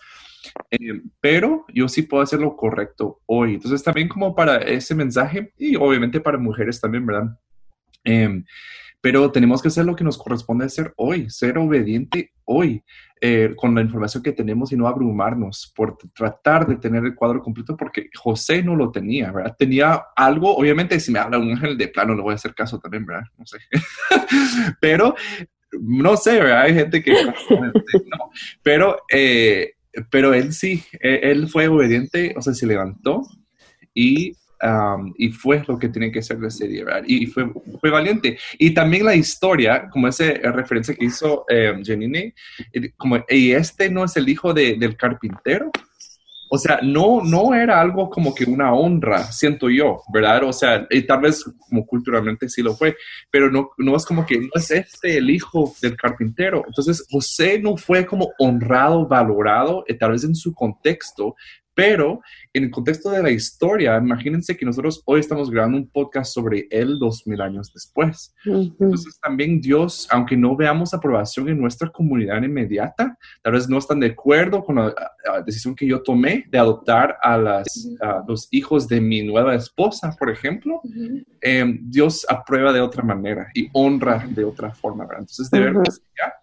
eh, 0.71 1.02
pero 1.19 1.65
yo 1.73 1.89
sí 1.89 2.04
puedo 2.04 2.23
hacer 2.23 2.39
lo 2.39 2.56
correcto 2.56 3.19
hoy. 3.26 3.56
Entonces, 3.56 3.84
también 3.84 4.08
como 4.08 4.34
para 4.34 4.60
ese 4.60 4.95
mensaje, 4.95 5.52
y 5.58 5.76
obviamente 5.76 6.21
para 6.21 6.38
mujeres 6.38 6.80
también, 6.80 7.06
¿verdad? 7.06 7.38
Eh, 8.06 8.41
pero 9.02 9.32
tenemos 9.34 9.62
que 9.62 9.67
hacer 9.67 9.86
lo 9.86 9.95
que 9.95 10.06
nos 10.06 10.17
corresponde 10.17 10.63
hacer 10.63 10.93
hoy, 10.95 11.30
ser 11.30 11.58
obediente 11.58 12.32
hoy. 12.47 12.83
Eh, 13.19 13.55
con 13.55 13.73
la 13.73 13.81
información 13.81 14.21
que 14.21 14.31
tenemos 14.31 14.71
y 14.71 14.75
no 14.75 14.88
abrumarnos 14.88 15.73
por 15.75 15.97
tratar 16.13 16.67
de 16.67 16.75
tener 16.75 17.03
el 17.03 17.15
cuadro 17.15 17.41
completo 17.41 17.75
porque 17.75 18.12
José 18.15 18.62
no 18.62 18.75
lo 18.75 18.91
tenía, 18.91 19.31
¿verdad? 19.31 19.55
Tenía 19.57 20.03
algo, 20.15 20.55
obviamente 20.55 20.99
si 20.99 21.12
me 21.12 21.17
habla 21.17 21.39
un 21.39 21.49
ángel 21.49 21.75
de 21.79 21.88
plano 21.88 22.13
le 22.13 22.21
voy 22.21 22.33
a 22.33 22.36
hacer 22.36 22.53
caso 22.53 22.77
también, 22.77 23.07
¿verdad? 23.07 23.23
No 23.36 23.45
sé. 23.47 23.57
pero 24.79 25.15
no 25.71 26.15
sé, 26.15 26.39
¿verdad? 26.39 26.62
Hay 26.62 26.75
gente 26.75 27.01
que 27.01 27.12
no, 27.49 28.31
pero, 28.62 28.97
eh, 29.12 29.73
pero 30.12 30.36
él 30.36 30.53
sí, 30.53 30.83
e, 31.01 31.31
él 31.31 31.47
fue 31.47 31.67
obediente, 31.67 32.36
o 32.38 32.41
sea, 32.43 32.53
se 32.53 32.67
levantó 32.67 33.23
y 33.95 34.33
y 35.17 35.30
fue 35.30 35.63
lo 35.67 35.78
que 35.78 35.89
tiene 35.89 36.12
que 36.12 36.22
ser 36.22 36.38
de 36.38 36.84
¿verdad? 36.84 37.04
Y 37.06 37.28
fue, 37.28 37.52
fue 37.80 37.89
valiente. 37.89 38.38
Y 38.58 38.72
también 38.72 39.06
la 39.06 39.15
historia, 39.15 39.89
como 39.89 40.08
esa 40.08 40.26
referencia 40.52 40.96
que 40.96 41.06
hizo 41.06 41.46
eh, 41.50 41.74
Janine, 41.84 42.34
como, 42.98 43.24
y 43.30 43.52
este 43.52 43.89
no 43.89 44.06
es 44.06 44.15
el 44.17 44.30
hijo 44.30 44.54
del 44.54 44.96
carpintero. 44.98 45.72
O 46.50 46.58
sea, 46.58 46.80
no, 46.82 47.22
no 47.24 47.54
era 47.54 47.82
algo 47.82 48.10
como 48.10 48.34
que 48.34 48.46
una 48.46 48.74
honra, 48.74 49.32
siento 49.32 49.70
yo, 49.70 50.02
¿verdad? 50.13 50.43
O 50.46 50.54
sea, 50.54 50.88
y 50.89 51.02
tal 51.02 51.22
vez 51.22 51.43
como 51.67 51.86
culturalmente 51.86 52.48
sí 52.48 52.62
lo 52.62 52.74
fue, 52.74 52.96
pero 53.30 53.52
no, 53.52 53.72
no 53.78 53.96
es 53.98 54.06
como 54.06 54.26
que 54.26 54.39
no 54.39 54.50
es 54.56 54.72
este 54.72 55.17
el 55.17 55.30
hijo 55.30 55.76
del 55.82 55.98
carpintero. 55.98 56.63
Entonces, 56.65 57.06
José 57.12 57.60
no 57.60 57.76
fue 57.76 58.06
como 58.06 58.32
honrado, 58.39 59.06
valorado, 59.06 59.84
eh, 59.88 59.93
tal 59.96 60.13
vez 60.13 60.24
en 60.24 60.36
su 60.36 60.54
contexto, 60.54 61.36
pero 61.78 62.22
en 62.54 62.63
el 62.63 62.72
contexto 62.72 63.12
de 63.12 63.22
la 63.22 63.30
historia, 63.30 63.98
imagínense 63.98 64.58
que 64.58 64.66
nosotros 64.66 65.04
hoy 65.06 65.20
estamos 65.20 65.52
grabando 65.52 65.78
un 65.78 65.88
podcast 65.88 66.34
sobre 66.34 66.68
él 66.72 66.98
dos 66.98 67.28
mil 67.28 67.40
años 67.40 67.72
después. 67.72 68.34
Entonces 68.44 69.20
también 69.22 69.62
Dios, 69.62 70.08
aunque 70.10 70.36
no 70.36 70.56
veamos 70.56 70.96
aprobación 70.96 71.50
en 71.50 71.62
nuestra 71.62 71.92
comunidad 71.92 72.42
inmediata, 72.42 73.16
tal 73.44 73.54
vez 73.54 73.70
no 73.70 73.78
están 73.78 74.00
de 74.00 74.08
acuerdo 74.08 74.66
con 74.66 74.78
la, 74.78 74.96
decisión 75.46 75.76
que 75.76 75.86
yo 75.86 76.02
tomé 76.02 76.46
de 76.50 76.58
adoptar 76.58 77.16
a, 77.22 77.38
las, 77.38 77.88
los 78.28 78.48
hijos 78.50 78.88
de 78.88 79.00
mi 79.00 79.22
nueva 79.22 79.54
esposa, 79.54 80.16
por 80.18 80.32
ejemplo, 80.32 80.82
em, 81.42 81.80
Dios 81.84 82.26
aprueba 82.28 82.74
de 82.74 82.82
otra 82.82 83.04
manera 83.04 83.50
y 83.54 83.70
honra 83.74 84.26
de 84.28 84.44
otra 84.44 84.72
forma. 84.72 85.04
Entonces 85.04 85.52
debemos 85.52 86.02
ya 86.18 86.34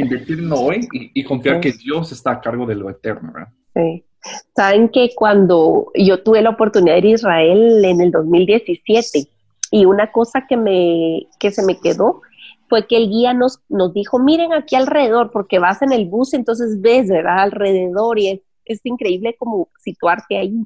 invertirlo 0.00 0.58
hoy 0.58 0.88
y, 0.90 1.22
confiar 1.22 1.60
que 1.60 1.72
Dios 1.72 2.12
está 2.12 2.30
a 2.30 2.40
cargo 2.40 2.64
de 2.64 2.76
lo 2.76 2.88
eterno. 2.88 3.30
¿verdad? 3.30 3.52
Sí. 3.74 4.06
Saben 4.54 4.88
que 4.88 5.10
cuando 5.14 5.90
yo 5.94 6.22
tuve 6.22 6.42
la 6.42 6.50
oportunidad 6.50 6.94
de 6.94 7.00
ir 7.00 7.06
a 7.06 7.10
Israel 7.10 7.84
en 7.84 8.00
el 8.00 8.10
2017 8.10 9.28
y 9.70 9.84
una 9.84 10.12
cosa 10.12 10.46
que 10.48 10.56
me 10.56 11.26
que 11.38 11.50
se 11.50 11.64
me 11.64 11.78
quedó 11.78 12.22
fue 12.68 12.86
que 12.86 12.96
el 12.96 13.08
guía 13.08 13.34
nos, 13.34 13.60
nos 13.68 13.92
dijo, 13.92 14.18
miren 14.18 14.52
aquí 14.52 14.74
alrededor, 14.74 15.30
porque 15.30 15.58
vas 15.58 15.82
en 15.82 15.92
el 15.92 16.06
bus, 16.06 16.34
entonces 16.34 16.80
ves, 16.80 17.08
¿verdad? 17.08 17.40
Alrededor 17.40 18.18
y 18.18 18.28
es, 18.28 18.40
es 18.64 18.80
increíble 18.84 19.36
como 19.38 19.68
situarte 19.78 20.38
ahí. 20.38 20.64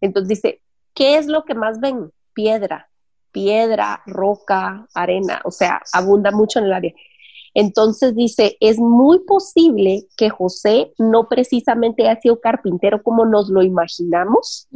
Entonces 0.00 0.28
dice, 0.28 0.60
¿qué 0.94 1.16
es 1.16 1.26
lo 1.26 1.44
que 1.44 1.54
más 1.54 1.80
ven? 1.80 2.10
Piedra, 2.32 2.88
piedra, 3.30 4.02
roca, 4.06 4.86
arena, 4.94 5.42
o 5.44 5.50
sea, 5.50 5.82
abunda 5.92 6.30
mucho 6.30 6.58
en 6.58 6.66
el 6.66 6.72
área. 6.72 6.92
Entonces 7.54 8.16
dice, 8.16 8.56
es 8.60 8.78
muy 8.78 9.20
posible 9.20 10.06
que 10.16 10.28
José 10.28 10.92
no 10.98 11.28
precisamente 11.28 12.02
haya 12.02 12.20
sido 12.20 12.40
carpintero 12.40 13.02
como 13.02 13.24
nos 13.24 13.48
lo 13.48 13.62
imaginamos, 13.62 14.68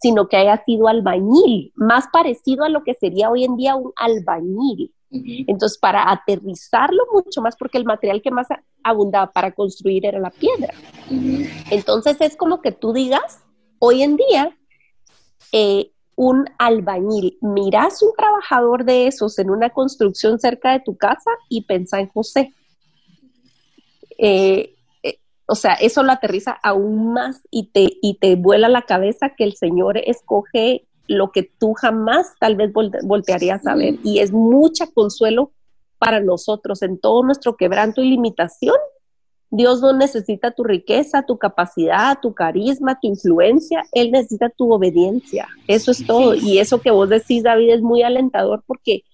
sino 0.00 0.28
que 0.28 0.36
haya 0.36 0.62
sido 0.64 0.88
albañil, 0.88 1.72
más 1.76 2.06
parecido 2.12 2.64
a 2.64 2.68
lo 2.68 2.82
que 2.82 2.94
sería 2.94 3.30
hoy 3.30 3.44
en 3.44 3.56
día 3.56 3.76
un 3.76 3.92
albañil. 3.96 4.92
Entonces, 5.46 5.78
para 5.78 6.10
aterrizarlo 6.10 7.04
mucho 7.12 7.40
más, 7.40 7.54
porque 7.56 7.78
el 7.78 7.84
material 7.84 8.20
que 8.20 8.32
más 8.32 8.48
abundaba 8.82 9.30
para 9.30 9.52
construir 9.52 10.04
era 10.04 10.18
la 10.18 10.30
piedra. 10.30 10.74
Entonces, 11.70 12.16
es 12.20 12.36
como 12.36 12.60
que 12.60 12.72
tú 12.72 12.92
digas, 12.92 13.40
hoy 13.78 14.02
en 14.02 14.16
día, 14.16 14.58
eh, 15.52 15.92
un 16.16 16.46
albañil, 16.58 17.38
miras 17.40 18.02
un 18.02 18.12
trabajador 18.16 18.84
de 18.84 19.06
esos 19.06 19.38
en 19.38 19.50
una 19.50 19.70
construcción 19.70 20.38
cerca 20.38 20.72
de 20.72 20.80
tu 20.80 20.96
casa 20.96 21.30
y 21.48 21.62
pensa 21.62 22.00
en 22.00 22.08
José. 22.08 22.54
Eh, 24.18 24.74
eh, 25.02 25.18
o 25.46 25.54
sea, 25.54 25.74
eso 25.74 26.02
lo 26.02 26.12
aterriza 26.12 26.52
aún 26.62 27.12
más 27.12 27.42
y 27.50 27.66
te, 27.66 27.88
y 28.00 28.18
te 28.20 28.36
vuela 28.36 28.68
la 28.68 28.82
cabeza 28.82 29.30
que 29.36 29.44
el 29.44 29.56
Señor 29.56 29.98
escoge 29.98 30.86
lo 31.06 31.32
que 31.32 31.42
tú 31.42 31.74
jamás 31.74 32.34
tal 32.38 32.56
vez 32.56 32.72
voltearías 32.72 33.66
a 33.66 33.74
ver. 33.74 33.96
Y 34.02 34.20
es 34.20 34.32
mucha 34.32 34.86
consuelo 34.86 35.52
para 35.98 36.20
nosotros 36.20 36.82
en 36.82 36.98
todo 36.98 37.22
nuestro 37.22 37.56
quebranto 37.56 38.02
y 38.02 38.10
limitación. 38.10 38.76
Dios 39.56 39.80
no 39.80 39.92
necesita 39.92 40.50
tu 40.50 40.64
riqueza, 40.64 41.22
tu 41.22 41.38
capacidad, 41.38 42.18
tu 42.20 42.34
carisma, 42.34 42.98
tu 42.98 43.06
influencia, 43.06 43.84
Él 43.92 44.10
necesita 44.10 44.50
tu 44.50 44.72
obediencia. 44.72 45.48
Eso 45.68 45.92
es 45.92 46.04
todo. 46.04 46.34
Y 46.34 46.58
eso 46.58 46.80
que 46.80 46.90
vos 46.90 47.08
decís, 47.08 47.44
David, 47.44 47.74
es 47.74 47.80
muy 47.80 48.02
alentador 48.02 48.64
porque 48.66 49.04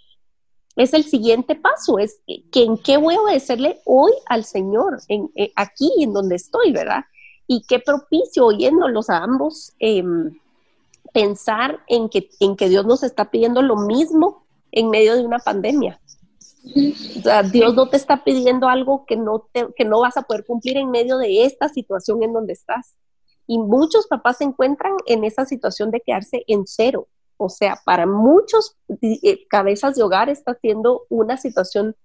es 0.77 0.95
el 0.95 1.05
siguiente 1.05 1.57
paso, 1.57 1.99
es 1.99 2.21
que 2.27 2.63
en 2.63 2.79
qué 2.79 2.97
voy 2.97 3.17
a 3.17 3.21
obedecerle 3.21 3.81
hoy 3.85 4.13
al 4.27 4.45
Señor, 4.45 5.01
en, 5.09 5.31
eh, 5.35 5.53
aquí 5.57 5.91
en 5.99 6.15
donde 6.15 6.37
estoy, 6.37 6.73
¿verdad? 6.73 7.05
Y 7.47 7.63
qué 7.69 7.79
propicio 7.79 8.47
oyéndolos 8.47 9.11
a 9.11 9.19
ambos. 9.19 9.73
Eh, 9.79 10.03
pensar 11.13 11.81
en 11.89 12.09
que, 12.09 12.31
en 12.41 12.57
que 12.57 12.69
Dios 12.69 12.87
nos 12.87 13.03
está 13.03 13.31
pidiendo 13.31 13.63
lo 13.63 13.77
mismo 13.77 14.45
en 14.73 14.91
medio 14.91 15.17
de 15.17 15.25
una 15.25 15.39
pandemia. 15.39 16.01
Dios 16.63 17.75
no 17.75 17.89
te 17.89 17.97
está 17.97 18.23
pidiendo 18.23 18.69
algo 18.69 19.05
que 19.07 19.17
no, 19.17 19.49
te, 19.53 19.69
que 19.75 19.85
no 19.85 20.01
vas 20.01 20.17
a 20.17 20.23
poder 20.23 20.45
cumplir 20.45 20.77
en 20.77 20.91
medio 20.91 21.19
de 21.19 21.45
esta 21.45 21.69
situación 21.69 22.23
en 22.23 22.33
donde 22.33 22.53
estás. 22.53 22.95
Y 23.47 23.59
muchos 23.59 24.07
papás 24.07 24.39
se 24.39 24.45
encuentran 24.45 24.95
en 25.07 25.25
esa 25.25 25.45
situación 25.45 25.91
de 25.91 26.01
quedarse 26.01 26.45
en 26.47 26.67
cero. 26.67 27.09
O 27.37 27.49
sea, 27.49 27.81
para 27.85 28.07
muchos 28.07 28.77
eh, 29.01 29.47
cabezas 29.49 29.97
de 29.97 30.03
hogar 30.03 30.29
está 30.29 30.55
siendo 30.55 31.07
una 31.09 31.37
situación 31.37 31.97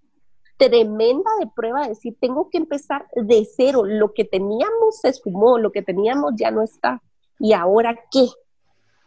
tremenda 0.58 1.30
de 1.40 1.48
prueba 1.54 1.84
de 1.84 1.90
decir, 1.90 2.18
tengo 2.20 2.50
que 2.50 2.58
empezar 2.58 3.06
de 3.16 3.46
cero. 3.56 3.84
Lo 3.86 4.14
que 4.14 4.24
teníamos 4.24 5.00
se 5.02 5.10
esfumó, 5.10 5.58
lo 5.58 5.72
que 5.72 5.82
teníamos 5.82 6.34
ya 6.38 6.52
no 6.52 6.64
está. 6.64 7.02
¿Y 7.38 7.52
ahora 7.54 8.00
qué? 8.12 8.28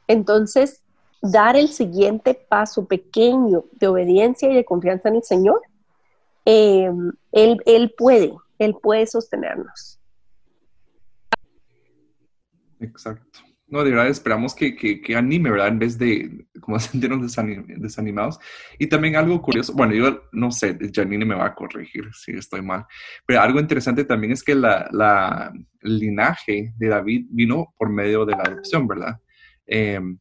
Entonces, 0.07 0.83
dar 1.22 1.57
el 1.57 1.68
siguiente 1.68 2.35
paso 2.35 2.87
pequeño 2.87 3.64
de 3.72 3.88
obediencia 3.88 4.50
y 4.50 4.54
de 4.54 4.64
confianza 4.64 5.09
en 5.09 5.16
el 5.16 5.22
Señor, 5.22 5.62
eh, 6.44 6.90
él, 7.33 7.61
él 7.66 7.94
puede, 7.96 8.35
Él 8.59 8.76
puede 8.81 9.07
sostenernos. 9.07 10.00
Exacto. 12.81 13.40
No, 13.70 13.85
de 13.85 13.90
verdad 13.90 14.09
esperamos 14.09 14.54
que, 14.54 14.74
que, 14.74 15.14
anime, 15.14 15.50
¿verdad? 15.50 15.68
En 15.68 15.78
vez 15.78 15.98
de 15.98 16.46
como 16.61 16.78
sentirnos 16.81 17.37
desanimados. 17.76 18.38
Y 18.78 18.87
también 18.87 19.16
algo 19.16 19.42
curioso, 19.42 19.74
bueno, 19.74 19.94
yo 19.94 20.22
no 20.33 20.50
sé, 20.50 20.78
Janine 20.90 21.26
me 21.26 21.35
va 21.35 21.46
a 21.46 21.54
corregir 21.54 22.09
si 22.14 22.33
estoy 22.33 22.62
mal, 22.62 22.87
pero 23.26 23.42
algo 23.42 23.61
interesante 23.61 24.04
también 24.04 24.33
es 24.33 24.42
que 24.42 24.54
la, 24.54 24.88
la 24.90 25.52
el 25.83 25.98
linaje 25.98 26.72
de 26.76 26.88
David 26.88 27.26
vino 27.28 27.74
por 27.76 27.90
medio 27.90 28.24
de 28.24 28.33
la 28.33 28.42
adopción, 28.42 28.88
¿verdad? 28.88 29.20
Em, 29.66 30.18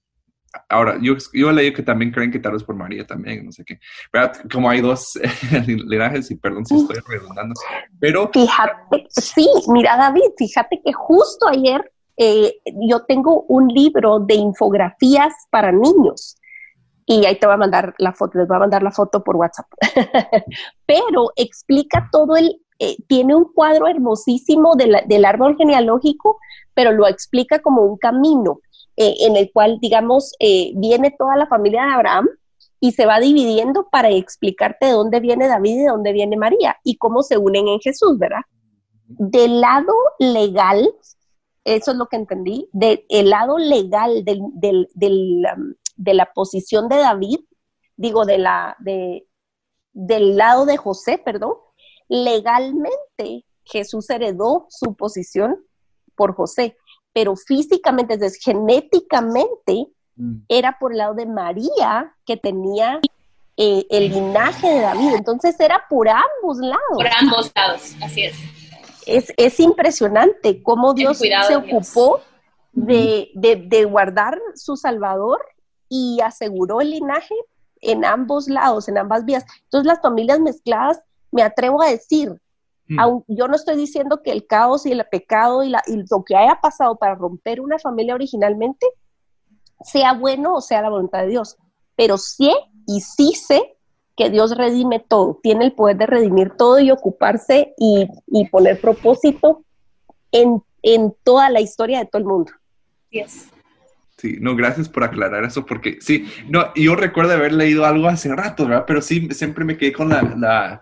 ahora, 0.69 0.97
yo, 1.01 1.13
yo 1.33 1.51
leí 1.51 1.73
que 1.73 1.83
también 1.83 2.11
creen 2.11 2.31
que 2.31 2.39
tal 2.39 2.53
vez 2.53 2.63
por 2.63 2.75
María 2.75 3.05
también, 3.05 3.45
no 3.45 3.51
sé 3.51 3.63
qué. 3.65 3.79
Pero 4.11 4.31
como 4.51 4.69
hay 4.69 4.81
dos 4.81 5.19
linajes, 5.67 6.31
y 6.31 6.35
perdón 6.35 6.65
si 6.65 6.75
estoy 6.75 6.97
redundando, 7.07 7.53
pero... 7.99 8.29
Fíjate, 8.33 9.07
sí, 9.09 9.47
mira 9.69 9.97
David, 9.97 10.31
fíjate 10.37 10.81
que 10.83 10.93
justo 10.93 11.47
ayer 11.47 11.91
eh, 12.17 12.55
yo 12.89 13.05
tengo 13.05 13.43
un 13.43 13.67
libro 13.67 14.19
de 14.19 14.35
infografías 14.35 15.33
para 15.51 15.71
niños 15.71 16.37
y 17.09 17.25
ahí 17.25 17.39
te 17.39 17.47
voy 17.47 17.53
a 17.53 17.57
mandar 17.57 17.95
la 17.99 18.11
foto, 18.11 18.37
les 18.37 18.47
voy 18.47 18.57
a 18.57 18.61
mandar 18.61 18.83
la 18.83 18.91
foto 18.91 19.23
por 19.23 19.37
WhatsApp. 19.37 19.67
Pero 20.85 21.31
explica 21.37 22.09
todo 22.11 22.35
el, 22.35 22.61
eh, 22.79 22.97
tiene 23.07 23.33
un 23.33 23.45
cuadro 23.53 23.87
hermosísimo 23.87 24.75
del 24.75 25.25
árbol 25.25 25.55
genealógico, 25.57 26.37
pero 26.75 26.91
lo 26.91 27.07
explica 27.07 27.59
como 27.59 27.81
un 27.83 27.97
camino. 27.97 28.59
Eh, 28.99 29.15
en 29.19 29.35
el 29.35 29.51
cual, 29.51 29.77
digamos, 29.79 30.33
eh, 30.39 30.71
viene 30.75 31.11
toda 31.11 31.35
la 31.35 31.45
familia 31.45 31.83
de 31.83 31.93
Abraham 31.93 32.27
y 32.79 32.93
se 32.93 33.05
va 33.05 33.19
dividiendo 33.19 33.87
para 33.91 34.09
explicarte 34.09 34.87
de 34.87 34.93
dónde 34.93 35.19
viene 35.19 35.47
David 35.47 35.75
y 35.75 35.77
de 35.83 35.89
dónde 35.89 36.13
viene 36.13 36.35
María 36.35 36.77
y 36.83 36.97
cómo 36.97 37.21
se 37.21 37.37
unen 37.37 37.67
en 37.67 37.79
Jesús, 37.79 38.17
¿verdad? 38.17 38.41
Del 39.05 39.61
lado 39.61 39.93
legal, 40.17 40.91
eso 41.63 41.91
es 41.91 41.97
lo 41.97 42.07
que 42.07 42.15
entendí, 42.15 42.69
del 42.73 43.05
lado 43.29 43.59
legal 43.59 44.25
del, 44.25 44.39
um, 44.39 45.73
de 45.95 46.13
la 46.15 46.33
posición 46.33 46.89
de 46.89 46.97
David, 46.97 47.39
digo, 47.97 48.25
de 48.25 48.39
la, 48.39 48.75
de, 48.79 49.27
del 49.93 50.37
lado 50.37 50.65
de 50.65 50.77
José, 50.77 51.19
perdón, 51.23 51.53
legalmente 52.09 53.45
Jesús 53.63 54.09
heredó 54.09 54.65
su 54.69 54.95
posición 54.95 55.63
por 56.15 56.33
José 56.33 56.75
pero 57.17 57.35
físicamente, 57.35 58.15
desde 58.15 58.37
genéticamente, 58.39 59.87
mm. 60.17 60.35
era 60.47 60.77
por 60.77 60.91
el 60.91 60.99
lado 60.99 61.15
de 61.15 61.25
María 61.25 62.13
que 62.27 62.37
tenía 62.37 62.99
eh, 63.57 63.87
el 63.89 64.09
linaje 64.09 64.67
de 64.67 64.81
David. 64.81 65.15
Entonces 65.15 65.59
era 65.59 65.83
por 65.89 66.07
ambos 66.07 66.59
lados. 66.59 66.77
Por 66.93 67.07
ambos 67.07 67.51
lados, 67.55 67.95
así 68.03 68.21
es. 68.21 68.35
Es, 69.35 69.59
impresionante 69.59 70.61
cómo 70.61 70.93
Dios 70.93 71.17
se 71.17 71.55
ocupó 71.55 72.21
de, 72.71 73.31
de, 73.33 73.85
guardar 73.85 74.39
su 74.53 74.77
Salvador 74.77 75.43
y 75.89 76.19
aseguró 76.21 76.81
el 76.81 76.91
linaje 76.91 77.33
en 77.81 78.05
ambos 78.05 78.47
lados, 78.47 78.89
en 78.89 78.99
ambas 78.99 79.25
vías. 79.25 79.43
Entonces 79.63 79.87
las 79.87 80.01
familias 80.01 80.39
mezcladas, 80.39 81.01
me 81.31 81.41
atrevo 81.41 81.81
a 81.81 81.89
decir. 81.89 82.39
Yo 83.27 83.47
no 83.47 83.55
estoy 83.55 83.75
diciendo 83.75 84.21
que 84.23 84.31
el 84.31 84.47
caos 84.47 84.85
y 84.85 84.91
el 84.91 85.03
pecado 85.11 85.63
y, 85.63 85.71
lo 85.71 86.23
que 86.25 86.35
haya 86.35 86.59
pasado 86.61 86.95
para 86.95 87.15
romper 87.15 87.59
una 87.59 87.77
familia 87.79 88.15
originalmente 88.15 88.87
sea 89.83 90.13
bueno 90.13 90.55
o 90.55 90.61
sea 90.61 90.81
la 90.81 90.89
voluntad 90.89 91.21
de 91.21 91.27
Dios, 91.27 91.57
pero 91.95 92.17
sí 92.17 92.51
y 92.85 93.01
sí 93.01 93.33
sé 93.33 93.77
que 94.15 94.29
Dios 94.29 94.57
redime 94.57 94.99
todo, 94.99 95.39
tiene 95.43 95.65
el 95.65 95.73
poder 95.73 95.97
de 95.97 96.07
redimir 96.07 96.51
todo 96.51 96.79
y 96.79 96.89
ocuparse 96.89 97.73
y, 97.77 98.07
poner 98.49 98.81
propósito 98.81 99.63
en, 100.31 100.63
toda 101.23 101.49
la 101.49 101.59
historia 101.59 101.99
de 101.99 102.05
todo 102.05 102.19
el 102.19 102.27
mundo. 102.27 102.51
Sí, 104.17 104.37
no, 104.39 104.55
gracias 104.55 104.89
por 104.89 105.03
aclarar 105.03 105.43
eso, 105.43 105.65
porque 105.65 105.99
sí, 106.01 106.27
no, 106.47 106.73
yo 106.73 106.95
recuerdo 106.95 107.33
haber 107.33 107.53
leído 107.53 107.85
algo 107.85 108.07
hace 108.07 108.33
rato, 108.33 108.65
¿verdad? 108.65 108.85
Pero 108.87 109.03
sí, 109.03 109.27
siempre 109.31 109.63
me 109.63 109.77
quedé 109.77 109.93
con 109.93 110.09
la 110.09 110.81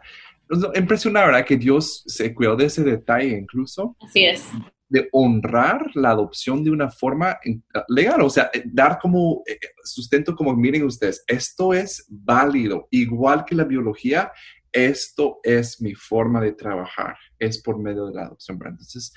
impresiona, 0.76 1.26
¿verdad? 1.26 1.46
Que 1.46 1.58
Dios 1.58 2.04
se 2.06 2.34
cuidó 2.34 2.56
de 2.56 2.66
ese 2.66 2.84
detalle 2.84 3.38
incluso. 3.38 3.96
Así 4.02 4.26
es. 4.26 4.46
De 4.88 5.10
honrar 5.12 5.90
la 5.96 6.12
adopción 6.12 6.64
de 6.64 6.72
una 6.72 6.90
forma 6.90 7.40
legal, 7.88 8.22
o 8.22 8.30
sea, 8.30 8.50
eh, 8.54 8.64
dar 8.66 9.00
como 9.00 9.42
eh, 9.48 9.58
sustento 9.84 10.36
como, 10.36 10.56
miren 10.56 10.84
ustedes, 10.84 11.24
esto 11.28 11.74
es 11.74 12.06
válido, 12.08 12.88
igual 12.92 13.46
que 13.46 13.56
la 13.56 13.64
biología, 13.64 14.32
esto 14.72 15.40
es 15.44 15.82
mi 15.82 15.96
forma 15.96 16.42
de 16.42 16.52
trabajar, 16.52 17.16
es 17.40 17.62
por 17.62 17.80
medio 17.80 18.06
de 18.08 18.14
la 18.14 18.24
adopción. 18.24 18.60
Entonces, 18.64 19.14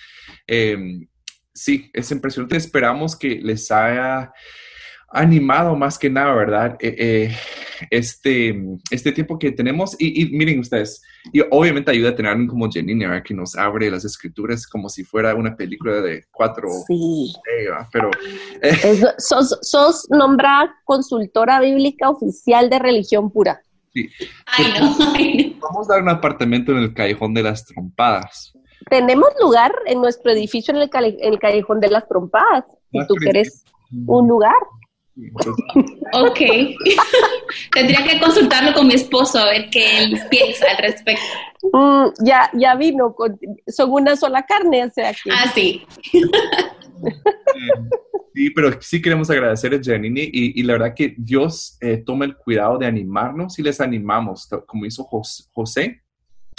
em, 0.47 1.07
sí, 1.53 1.91
es 1.93 2.11
impresionante. 2.12 2.57
Esperamos 2.57 3.16
que 3.16 3.41
les 3.41 3.70
haya 3.70 4.33
animado 5.11 5.74
más 5.74 5.98
que 5.98 6.11
nada, 6.11 6.34
¿verdad? 6.34 6.76
Eh, 6.80 6.94
eh, 6.98 7.36
este, 7.90 8.54
este 8.90 9.12
tiempo 9.12 9.38
que 9.38 9.50
tenemos. 9.52 9.96
Y, 9.98 10.26
miren 10.36 10.61
ustedes, 10.61 11.02
y 11.32 11.40
obviamente 11.50 11.90
ayuda 11.90 12.11
a 12.11 12.14
tener 12.14 12.32
alguien 12.32 12.48
como 12.48 12.70
Janine, 12.70 13.06
¿verdad? 13.06 13.24
Que 13.24 13.34
nos 13.34 13.56
abre 13.56 13.90
las 13.90 14.04
escrituras 14.04 14.66
como 14.66 14.88
si 14.88 15.04
fuera 15.04 15.34
una 15.34 15.56
película 15.56 16.00
de 16.00 16.24
cuatro. 16.30 16.68
Sí. 16.86 17.32
pero. 17.92 18.11
Eh, 18.62 19.02
sos, 19.18 19.59
sos 19.62 20.06
nombrada 20.11 20.74
consultora 20.84 21.61
bíblica 21.61 22.11
oficial 22.11 22.68
de 22.68 22.78
religión 22.78 23.30
pura. 23.30 23.62
Sí. 23.94 24.09
Vamos 25.61 25.88
a 25.90 25.94
dar 25.94 26.02
un 26.02 26.11
apartamento 26.11 26.72
en 26.72 26.78
el 26.78 26.94
Callejón 26.94 27.34
de 27.34 27.42
las 27.42 27.64
Trompadas. 27.64 28.52
Tenemos 28.90 29.28
lugar 29.40 29.72
en 29.86 30.00
nuestro 30.00 30.30
edificio 30.32 30.74
en 30.74 30.80
el, 30.80 30.90
en 31.20 31.32
el 31.32 31.38
Callejón 31.38 31.80
de 31.80 31.88
las 31.88 32.06
Trompadas. 32.09 32.64
Si 32.92 33.06
tú 33.06 33.14
quieres 33.14 33.64
un 34.06 34.28
lugar. 34.28 34.54
Ok. 36.12 36.41
Tendría 37.75 38.05
que 38.05 38.21
consultarlo 38.21 38.73
con 38.73 38.87
mi 38.87 38.95
esposo 38.95 39.39
a 39.39 39.47
ver 39.47 39.69
qué 39.71 40.05
él 40.05 40.21
piensa 40.31 40.66
al 40.71 40.79
respecto. 40.79 41.23
Mm, 41.73 42.07
ya, 42.25 42.51
ya 42.55 42.75
vino, 42.77 43.14
son 43.66 43.91
una 43.91 44.16
sola 44.16 44.45
carne, 44.45 44.85
o 44.85 44.91
sea 44.91 45.12
que... 45.12 45.31
Ah, 45.31 45.51
sí. 45.55 45.87
Sí, 48.35 48.51
pero 48.51 48.71
sí 48.81 49.03
queremos 49.03 49.31
agradecer 49.31 49.75
a 49.75 49.81
Janine 49.83 50.31
y, 50.33 50.62
la 50.62 50.75
verdad 50.75 50.95
que 50.95 51.12
Dios 51.19 51.77
eh, 51.81 51.97
toma 51.97 52.25
el 52.25 52.37
cuidado 52.37 52.79
de 52.79 52.87
animarnos 52.87 53.59
y 53.59 53.62
les 53.62 53.81
animamos, 53.81 54.49
como 54.64 54.87
hizo 54.87 55.03
José, 55.03 56.03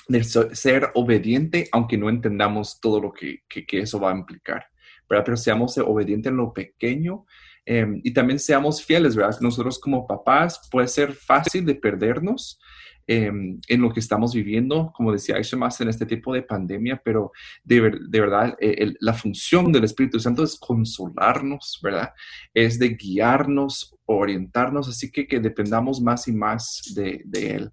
de 0.09 0.23
ser 0.25 0.91
obediente, 0.95 1.69
aunque 1.71 1.97
no 1.97 2.09
entendamos 2.09 2.81
todo 2.81 2.99
lo 2.99 3.13
que, 3.13 3.43
que, 3.47 3.79
eso 3.79 3.97
va 3.97 4.11
a 4.11 4.17
implicar, 4.17 4.65
¿verdad? 5.09 5.23
Pero 5.23 5.37
seamos 5.37 5.77
obedientes 5.77 6.29
en 6.31 6.37
lo 6.37 6.51
pequeño 6.51 7.25
Em, 7.71 8.01
y 8.03 8.11
también 8.11 8.39
seamos 8.39 8.83
fieles, 8.83 9.15
¿verdad? 9.15 9.39
Nosotros 9.41 9.77
como 9.77 10.07
papás 10.07 10.67
puede 10.71 10.87
ser 10.87 11.13
fácil 11.13 11.67
de 11.67 11.75
perdernos 11.75 12.59
em, 13.05 13.59
en 13.67 13.81
lo 13.81 13.93
que 13.93 13.99
estamos 13.99 14.33
viviendo, 14.33 14.91
como 14.95 15.11
decía 15.11 15.35
Aisha, 15.35 15.55
más 15.55 15.79
en 15.79 15.87
este 15.87 16.07
tipo 16.07 16.33
de 16.33 16.41
pandemia, 16.41 16.99
pero 17.05 17.31
de, 17.63 17.91
de 18.09 18.21
verdad 18.21 18.57
eh, 18.59 18.95
la 18.99 19.13
función 19.13 19.71
del 19.71 19.83
Espíritu 19.83 20.19
Santo 20.19 20.43
es 20.43 20.57
consolarnos, 20.59 21.79
¿verdad? 21.83 22.11
Es 22.55 22.79
de 22.79 22.89
guiarnos, 22.89 23.95
orientarnos, 24.05 24.89
así 24.89 25.11
que 25.11 25.27
que 25.27 25.39
dependamos 25.39 26.01
más 26.01 26.27
y 26.27 26.31
más 26.31 26.81
de, 26.95 27.21
de 27.23 27.51
Él. 27.51 27.71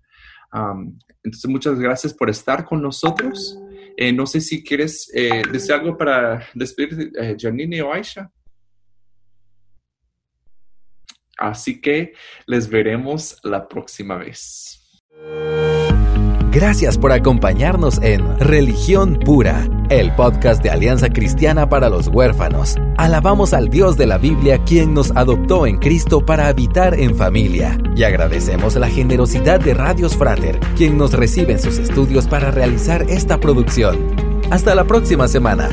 entonces, 1.24 1.50
muchas 1.50 1.80
gracias 1.80 2.12
por 2.12 2.28
estar 2.28 2.66
con 2.66 2.82
nosotros. 2.82 3.58
Eh, 3.96 4.12
no 4.12 4.26
sé 4.26 4.42
si 4.42 4.62
quieres 4.62 5.10
eh, 5.14 5.42
decir 5.50 5.72
algo 5.72 5.96
para 5.96 6.46
despedir, 6.52 7.12
eh, 7.18 7.34
Janine 7.38 7.80
o 7.80 7.94
Aisha. 7.94 8.30
Así 11.36 11.80
que 11.80 12.14
les 12.46 12.68
veremos 12.68 13.38
la 13.42 13.68
próxima 13.68 14.16
vez. 14.16 14.80
Gracias 16.56 16.96
por 16.96 17.12
acompañarnos 17.12 18.00
en 18.02 18.38
Religión 18.38 19.18
Pura, 19.22 19.68
el 19.90 20.10
podcast 20.14 20.62
de 20.62 20.70
Alianza 20.70 21.10
Cristiana 21.10 21.68
para 21.68 21.90
los 21.90 22.08
Huérfanos. 22.08 22.76
Alabamos 22.96 23.52
al 23.52 23.68
Dios 23.68 23.98
de 23.98 24.06
la 24.06 24.16
Biblia 24.16 24.64
quien 24.64 24.94
nos 24.94 25.10
adoptó 25.10 25.66
en 25.66 25.76
Cristo 25.76 26.24
para 26.24 26.48
habitar 26.48 26.98
en 26.98 27.14
familia. 27.14 27.76
Y 27.94 28.04
agradecemos 28.04 28.74
la 28.76 28.88
generosidad 28.88 29.60
de 29.60 29.74
Radios 29.74 30.16
Frater, 30.16 30.58
quien 30.78 30.96
nos 30.96 31.12
recibe 31.12 31.52
en 31.52 31.60
sus 31.60 31.76
estudios 31.76 32.26
para 32.26 32.50
realizar 32.50 33.02
esta 33.02 33.38
producción. 33.38 34.16
Hasta 34.50 34.74
la 34.74 34.84
próxima 34.84 35.28
semana. 35.28 35.68